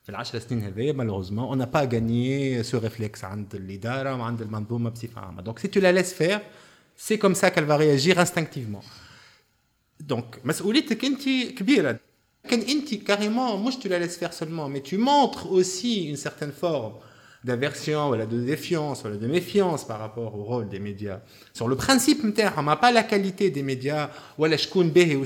[0.03, 5.21] في العشر سنين هذيا مالوروزمون اون با غانيي سو ريفليكس عند الاداره وعند المنظومه بصفه
[5.21, 6.39] عامه دونك سي تو لا ليس فير
[6.97, 8.81] سي كوم سا كال فا رياجير انستانكتيفمون
[9.99, 11.23] دونك مسؤوليتك انت
[11.57, 11.99] كبيره
[12.49, 16.51] كان انت كاريمون مش تو لا ليس فير سولمون مي تو مونتر اوسي اون سيرتين
[16.51, 16.93] فورم
[17.43, 21.21] d'aversion, voilà, de défiance, voilà, de méfiance par rapport au rôle des médias.
[21.53, 22.19] Sur le principe,
[22.57, 25.23] on n'a pas la qualité des médias, voilà, ou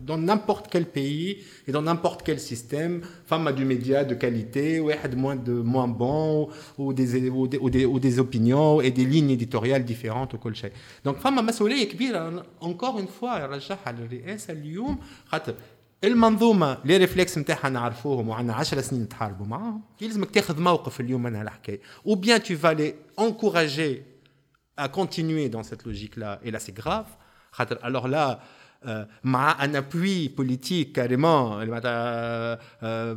[0.00, 4.78] Dans n'importe quel pays et dans n'importe quel système, femme a du média de qualité,
[4.78, 9.04] ou de moins, de moins bon, ou, des, ou, des, ou, des, opinions et des
[9.04, 10.72] lignes éditoriales différentes au colchet.
[11.04, 11.42] Donc, femme a
[12.60, 13.48] encore une fois,
[16.04, 19.82] المنظومة لي ريفلكس نتاعها نعرفوهم وعندنا 10 سنين نتحاربوا معاهم.
[20.00, 24.02] يلزمك تاخذ موقف اليوم من هالحكايه bien tu vas les encourager
[24.76, 27.06] à continuer dans cette logique là et là c'est grave.
[27.52, 28.40] خاطر alors là
[29.24, 31.68] مع ان أبوي بوليتيك كاريمون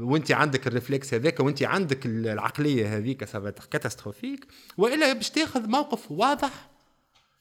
[0.02, 6.70] وانت عندك الريفلكس هذاك وانت عندك العقلية هذيك سافا كاتاستروفيك وإلا باش تاخذ موقف واضح.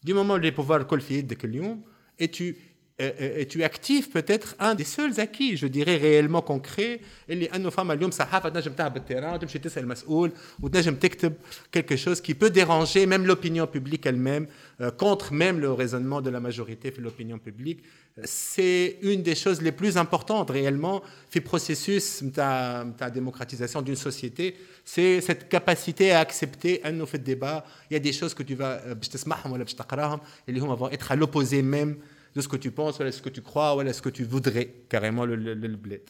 [0.03, 1.83] دي مومون لي بوفوار الكل في يدك اليوم
[2.23, 2.55] et tu
[3.02, 7.94] et tu actives peut-être un des seuls acquis, je dirais réellement concrets, اللي انه فما
[7.94, 10.32] اليوم صحافه تنجم تعب بالتيران وتمشي تسال المسؤول
[10.62, 11.34] وتنجم تكتب
[11.72, 14.48] quelque chose qui peut déranger même l'opinion publique elle-même
[14.82, 17.84] euh, contre même le raisonnement de la majorité في l'opinion publique.
[18.26, 24.56] C'est une des choses les plus importantes réellement في processus نتاع نتاع démocratisation d'une société,
[24.86, 28.56] c'est cette capacité à accepter انه في الديبا il y a des choses que tu
[28.56, 30.20] vas باش تسمعهم ولا باش تقراهم
[30.50, 31.96] اللي هما vont être à l'opposé même
[32.37, 34.67] de ce que tu penses, voilà ce que tu crois, voilà ce que tu voudrais
[34.89, 36.03] carrément le, le, le bled.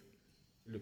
[0.74, 0.78] As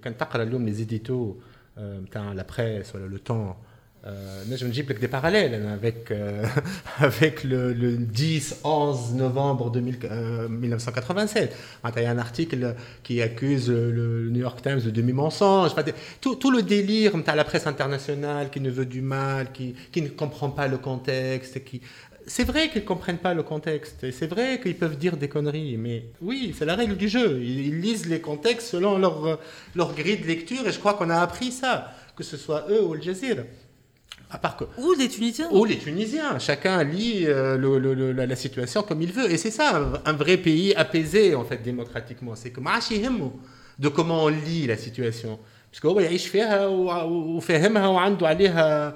[0.66, 1.38] les éditos,
[1.76, 2.00] euh,
[2.34, 3.60] la presse, le temps,
[4.06, 4.70] euh, je me
[5.00, 6.10] des parallèles avec,
[6.98, 11.56] avec le, le, 10, 11 novembre 2000, euh, 1987.
[11.96, 15.72] Il y a un article qui accuse le New York Times de demi-mensonge.
[16.20, 20.00] Tout, tout, le délire, tu la presse internationale qui ne veut du mal, qui, qui
[20.00, 21.80] ne comprend pas le contexte, qui,
[22.26, 25.28] c'est vrai qu'ils ne comprennent pas le contexte, et c'est vrai qu'ils peuvent dire des
[25.28, 27.40] conneries, mais oui, c'est la règle du jeu.
[27.42, 29.38] Ils, ils, lisent les contextes selon leur,
[29.74, 32.82] leur grille de lecture, et je crois qu'on a appris ça, que ce soit eux
[32.82, 33.42] ou le Jazeera.
[34.30, 35.48] À part que, ou les Tunisiens.
[35.52, 36.38] Ou les Tunisiens.
[36.38, 39.30] Chacun lit euh, le, le, le, la, la, situation comme il veut.
[39.30, 42.34] Et c'est ça, un, un, vrai pays apaisé, en fait, démocratiquement.
[42.34, 42.60] C'est que
[43.78, 45.38] de comment on lit la situation.
[45.73, 46.67] باسكو هو يعيش فيها
[47.05, 48.95] وفاهمها وعنده عليها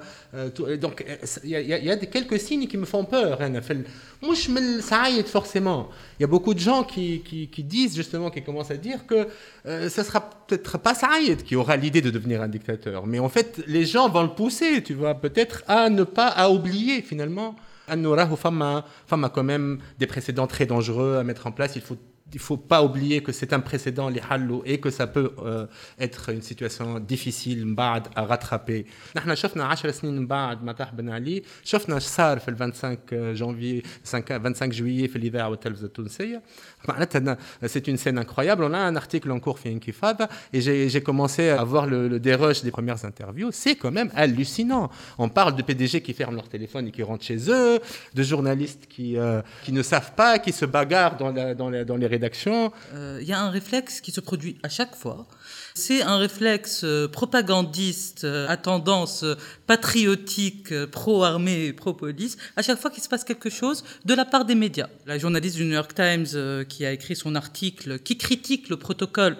[0.54, 3.82] دونك يا دي كيلكو سيني كي me font peur انا في
[4.30, 5.88] مش من السعايد forcément
[6.18, 9.06] il y a beaucoup de gens qui, qui, qui disent justement qui commencent à dire
[9.06, 9.28] que
[9.66, 13.28] euh, ça sera peut-être pas Saïd qui aura l'idée de devenir un dictateur mais en
[13.28, 17.54] fait les gens vont le pousser tu vois peut-être à ne pas à oublier finalement
[17.92, 21.82] أنه راهو فما فما quand même des précédents très dangereux à mettre en place il
[21.82, 21.98] faut
[22.34, 25.32] il ne faut pas oublier que c'est un précédent, les hallo, et que ça peut
[25.38, 25.66] euh,
[26.00, 28.84] être une situation difficile بعد à rattraper.
[29.16, 32.96] نحن شفنا 10 سنين بعد ما تاح بن علي شفنا ايش صار في ال 25
[33.36, 36.42] janvier 25 juillet في الإذاعة والتلفزة التونسية
[36.88, 38.64] معناتها c'est une scène incroyable.
[38.64, 42.18] On a un article en cours في Inkifada et j'ai commencé à voir le, le
[42.18, 43.50] dérush des premières interviews.
[43.52, 44.90] C'est quand même hallucinant.
[45.18, 47.78] On parle de PDG qui ferment leur téléphone et qui rentrent chez eux,
[48.14, 51.84] de journalistes qui, euh, qui ne savent pas, qui se bagarrent dans, la, dans, les,
[51.84, 55.27] dans les il euh, y a un réflexe qui se produit à chaque fois.
[55.73, 59.25] C'est un réflexe euh, propagandiste euh, à tendance
[59.67, 64.55] patriotique, pro-armée, pro-police, à chaque fois qu'il se passe quelque chose de la part des
[64.55, 64.89] médias.
[65.05, 69.37] La journaliste du New York Times qui a écrit son article qui critique le protocole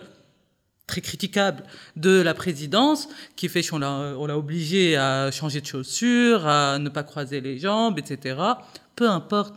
[0.89, 1.63] très critiquable
[1.95, 6.79] de la présidence qui fait qu'on l'a, on l'a obligé à changer de chaussures, à
[6.79, 8.35] ne pas croiser les jambes, etc.
[8.99, 9.55] Peu importe,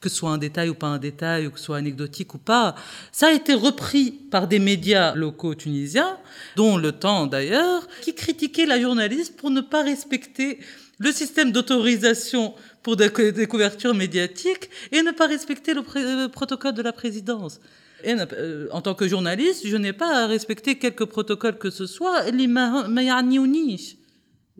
[0.00, 2.38] que ce soit un détail ou pas un détail, ou que ce soit anecdotique ou
[2.38, 2.74] pas,
[3.12, 6.16] ça a été repris par des médias locaux tunisiens,
[6.56, 10.60] dont le temps d'ailleurs, qui critiquaient la journaliste pour ne pas respecter
[10.98, 13.10] le système d'autorisation pour des,
[13.46, 17.60] couvertures médiatiques et ne pas respecter le protocole de la présidence.
[18.06, 22.30] Euh, en tant que journaliste, je n'ai pas à respecter quelques protocoles que ce soit.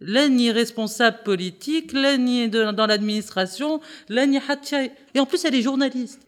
[0.07, 3.81] Là, ni responsable politique, là, ni dans l'administration,
[4.11, 4.39] là, ni
[5.15, 6.21] Et en plus, elle est journaliste.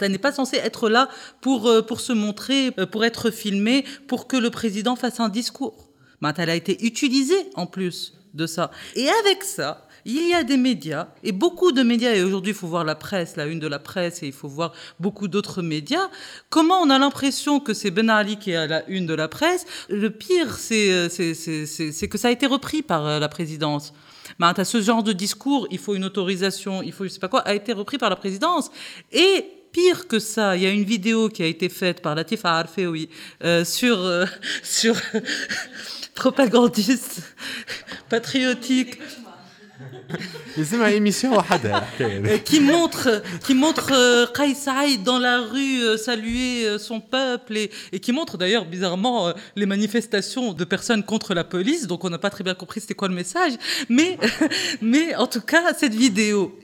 [0.00, 1.08] Elle n'est pas censée être là
[1.40, 5.28] pour, euh, pour se montrer, euh, pour être filmée, pour que le président fasse un
[5.28, 5.90] discours.
[6.36, 8.70] Elle a été utilisée en plus de ça.
[8.96, 12.56] Et avec ça, il y a des médias, et beaucoup de médias, et aujourd'hui il
[12.56, 15.62] faut voir la presse, la une de la presse, et il faut voir beaucoup d'autres
[15.62, 16.08] médias,
[16.48, 19.28] comment on a l'impression que c'est Ben Ali qui est à la une de la
[19.28, 19.66] presse?
[19.88, 23.92] Le pire, c'est euh, que ça a été repris par euh, la présidence.
[24.38, 27.28] Ben, as ce genre de discours, il faut une autorisation, il faut je sais pas
[27.28, 28.70] quoi, a été repris par la présidence.
[29.12, 32.58] Et pire que ça, il y a une vidéo qui a été faite par Latifa
[32.58, 33.08] Arfeoui
[33.44, 34.26] euh, sur, euh,
[34.62, 34.94] sur
[36.14, 37.22] propagandiste
[38.08, 38.98] patriotique
[42.44, 44.26] qui montre qui montre euh,
[45.04, 49.66] dans la rue euh, saluer euh, son peuple et, et qui montre d'ailleurs bizarrement les
[49.66, 51.86] manifestations de personnes contre la police.
[51.86, 53.52] Donc on n'a pas très bien compris c'était quoi le message.
[53.88, 54.18] Mais
[54.80, 56.54] mais en tout cas cette vidéo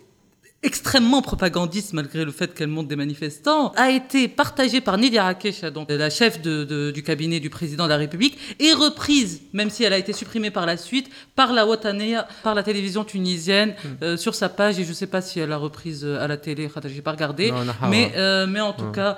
[0.67, 5.71] extrêmement propagandiste malgré le fait qu'elle monte des manifestants, a été partagée par Nidia Rakesha,
[5.71, 9.85] donc la chef de, du cabinet du président de la République, et reprise, même si
[9.85, 13.89] elle a été supprimée par la suite, par la Watanea, par la télévision tunisienne, hmm.
[14.03, 16.27] euh, sur sa page, et je ne sais pas si elle a reprise euh, à
[16.27, 17.53] la télé, je n'ai pas regardé,
[17.89, 19.17] mais, euh, mais en tout cas,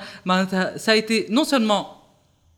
[0.77, 1.98] ça a été non seulement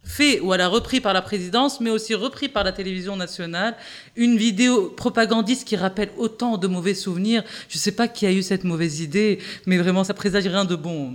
[0.02, 3.76] fait ou elle a repris par la présidence, mais aussi repris par la télévision nationale,
[4.16, 7.44] une vidéo propagandiste qui rappelle autant de mauvais souvenirs.
[7.68, 10.64] Je ne sais pas qui a eu cette mauvaise idée, mais vraiment, ça présage rien
[10.64, 11.14] de bon.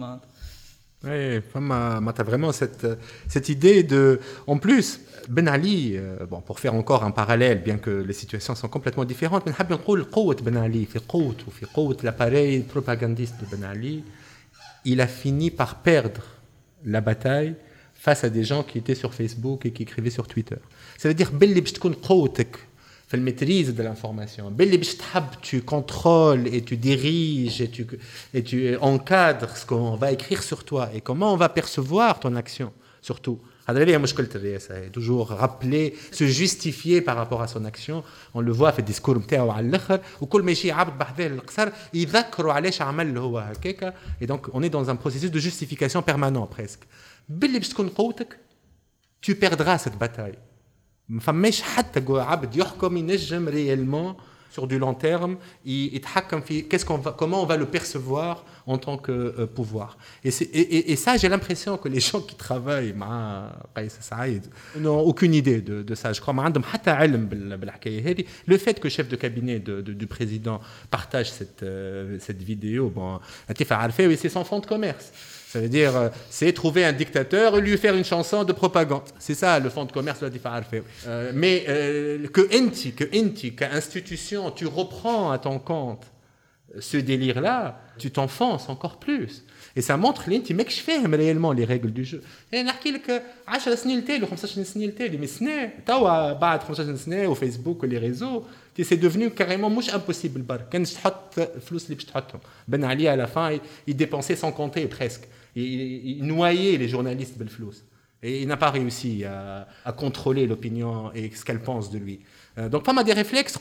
[1.03, 2.87] Oui, tu as vraiment cette,
[3.27, 4.19] cette idée de...
[4.47, 8.55] En plus, Ben Ali, euh, bon, pour faire encore un parallèle, bien que les situations
[8.55, 9.53] sont complètement différentes, Ben
[10.57, 10.87] Ali,
[12.03, 14.03] l'appareil propagandiste de Ben Ali,
[14.83, 16.21] il a fini par perdre
[16.83, 17.55] la bataille
[18.04, 20.56] face à des gens qui étaient sur Facebook et qui écrivaient sur Twitter.
[20.98, 22.58] Ça veut dire باللي باش تكون قوتك
[23.08, 27.86] في الميتريز de l'information باللي باش تحب tu contrôles et tu diriges et tu
[28.34, 32.36] et tu encadres ce qu'on va écrire sur toi et comment on va percevoir ton
[32.36, 32.72] action
[33.02, 33.38] surtout
[33.68, 38.02] هذا اللي هي مشكله الرئاسه toujours rappeler se justifier par rapport à son action
[38.34, 42.52] on le voit في الديسكور نتاعو على الاخر وكل ما يجي عبد بحذاه للقصر يذكروا
[42.52, 46.82] علاش عمل هو هكاك et donc on est dans un processus de justification permanent presque
[47.28, 48.38] باللي باش تكون قوتك
[49.26, 50.38] tu perdras cette bataille
[51.08, 54.16] ما فماش حتى عبد يحكم ينجم réellement
[54.50, 55.36] sur du long terme
[55.66, 59.96] يتحكم في qu'est-ce qu'on va comment on va le percevoir en tant que euh, pouvoir
[60.24, 65.00] et, et, et, ça j'ai l'impression que les gens qui travaillent مع قيس سعيد n'ont
[65.00, 68.80] aucune idée de, de ça je crois ما عندهم حتى علم بالحكايه هذه le fait
[68.80, 70.60] que chef de cabinet de, de, du président
[70.90, 75.12] partage cette euh, cette vidéo bon Latifa Arfewi c'est son fond de commerce
[75.54, 79.02] ça veut dire, euh, c'est trouver un dictateur et lui faire une chanson de propagande.
[79.18, 80.62] C'est ça le fonds de commerce de la
[81.06, 86.06] euh, Mais euh, que Enti, que Enti, qu'institution, tu reprends à ton compte
[86.78, 89.44] ce délire-là, tu t'enfonces encore plus.
[89.76, 92.22] Et ça montre l'Inti, mec, je fais réellement les règles du jeu.
[92.52, 97.28] Et نحكي لك 10 سنين التالي 15 سنين التالي mais سنة توا بعد 15 سنة
[97.28, 98.42] وفيسبوك واللي ريزو
[98.80, 103.16] c'est devenu carrément مش impossible برك كان تحط فلوس اللي باش تحطهم Ben Ali à
[103.16, 105.22] la fin il dépensait sans compter presque
[105.55, 107.73] il, noyait les journalistes Belflous.
[108.21, 112.21] Et il n'a pas réussi à, contrôler l'opinion et ce qu'elle pense de lui.
[112.57, 113.57] Euh, donc, pas des réflexes,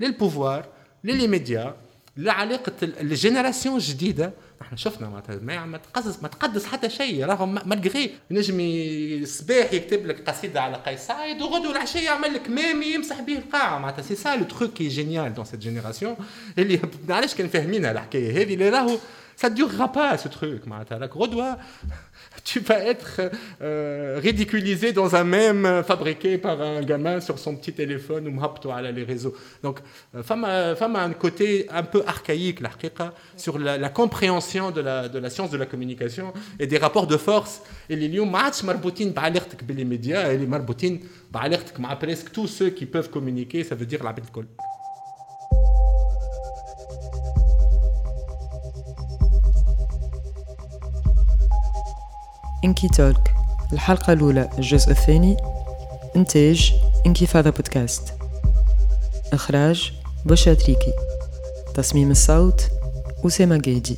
[0.00, 0.64] les pouvoirs,
[1.04, 1.74] les médias,
[2.18, 2.46] la
[3.14, 4.32] génération جديده
[4.62, 7.24] إحنا شفنا معناتها ما تقصص ما تقدس حتى شيء.
[7.24, 8.56] راهم مالغري نجم
[9.22, 13.78] الصباح يكتب لك قصيدة على قيس سعيد وغدو العشيه يعمل لك ميمي يمسح به القاعة.
[13.78, 16.16] معناتها سي سا لو تروك كي جينيال دون سيت جينيراسيون
[16.58, 18.98] اللي علاش كان فاهمينها الحكاية هذه؟ اللي راهو
[19.36, 20.62] ça ne durera pas ce truc.
[22.44, 23.20] tu vas être
[23.60, 28.30] euh, ridiculisé dans un même fabriqué par un gamin sur son petit téléphone ou
[28.72, 29.34] à les réseaux.
[29.62, 29.80] Donc,
[30.14, 32.60] euh, femme a, un côté un peu archaïque,
[33.36, 37.62] sur la, compréhension de la, science de la communication et des rapports de force.
[37.88, 38.26] Et les lions,
[39.74, 41.00] les médias, et les marboutine
[41.96, 44.46] presque tous ceux qui peuvent communiquer, ça veut dire la bitcoin.
[52.64, 53.34] إنكي تولك
[53.72, 55.36] الحلقة الأولى الجزء الثاني
[56.16, 56.72] إنتاج
[57.06, 58.14] انكفاضة بودكاست
[59.32, 59.92] إخراج
[60.24, 60.92] بشا تريكي.
[61.74, 62.68] تصميم الصوت
[63.26, 63.96] أسامة قيدي.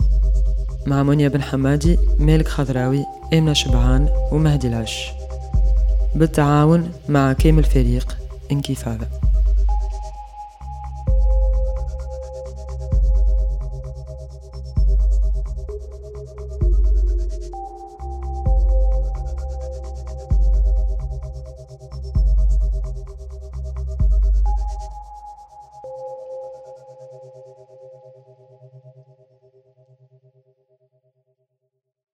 [0.86, 5.10] مع منيا بن حمادي مالك خضراوي إمنة شبعان ومهدي العش
[6.14, 8.16] بالتعاون مع كامل فريق
[8.52, 9.06] انكفاضة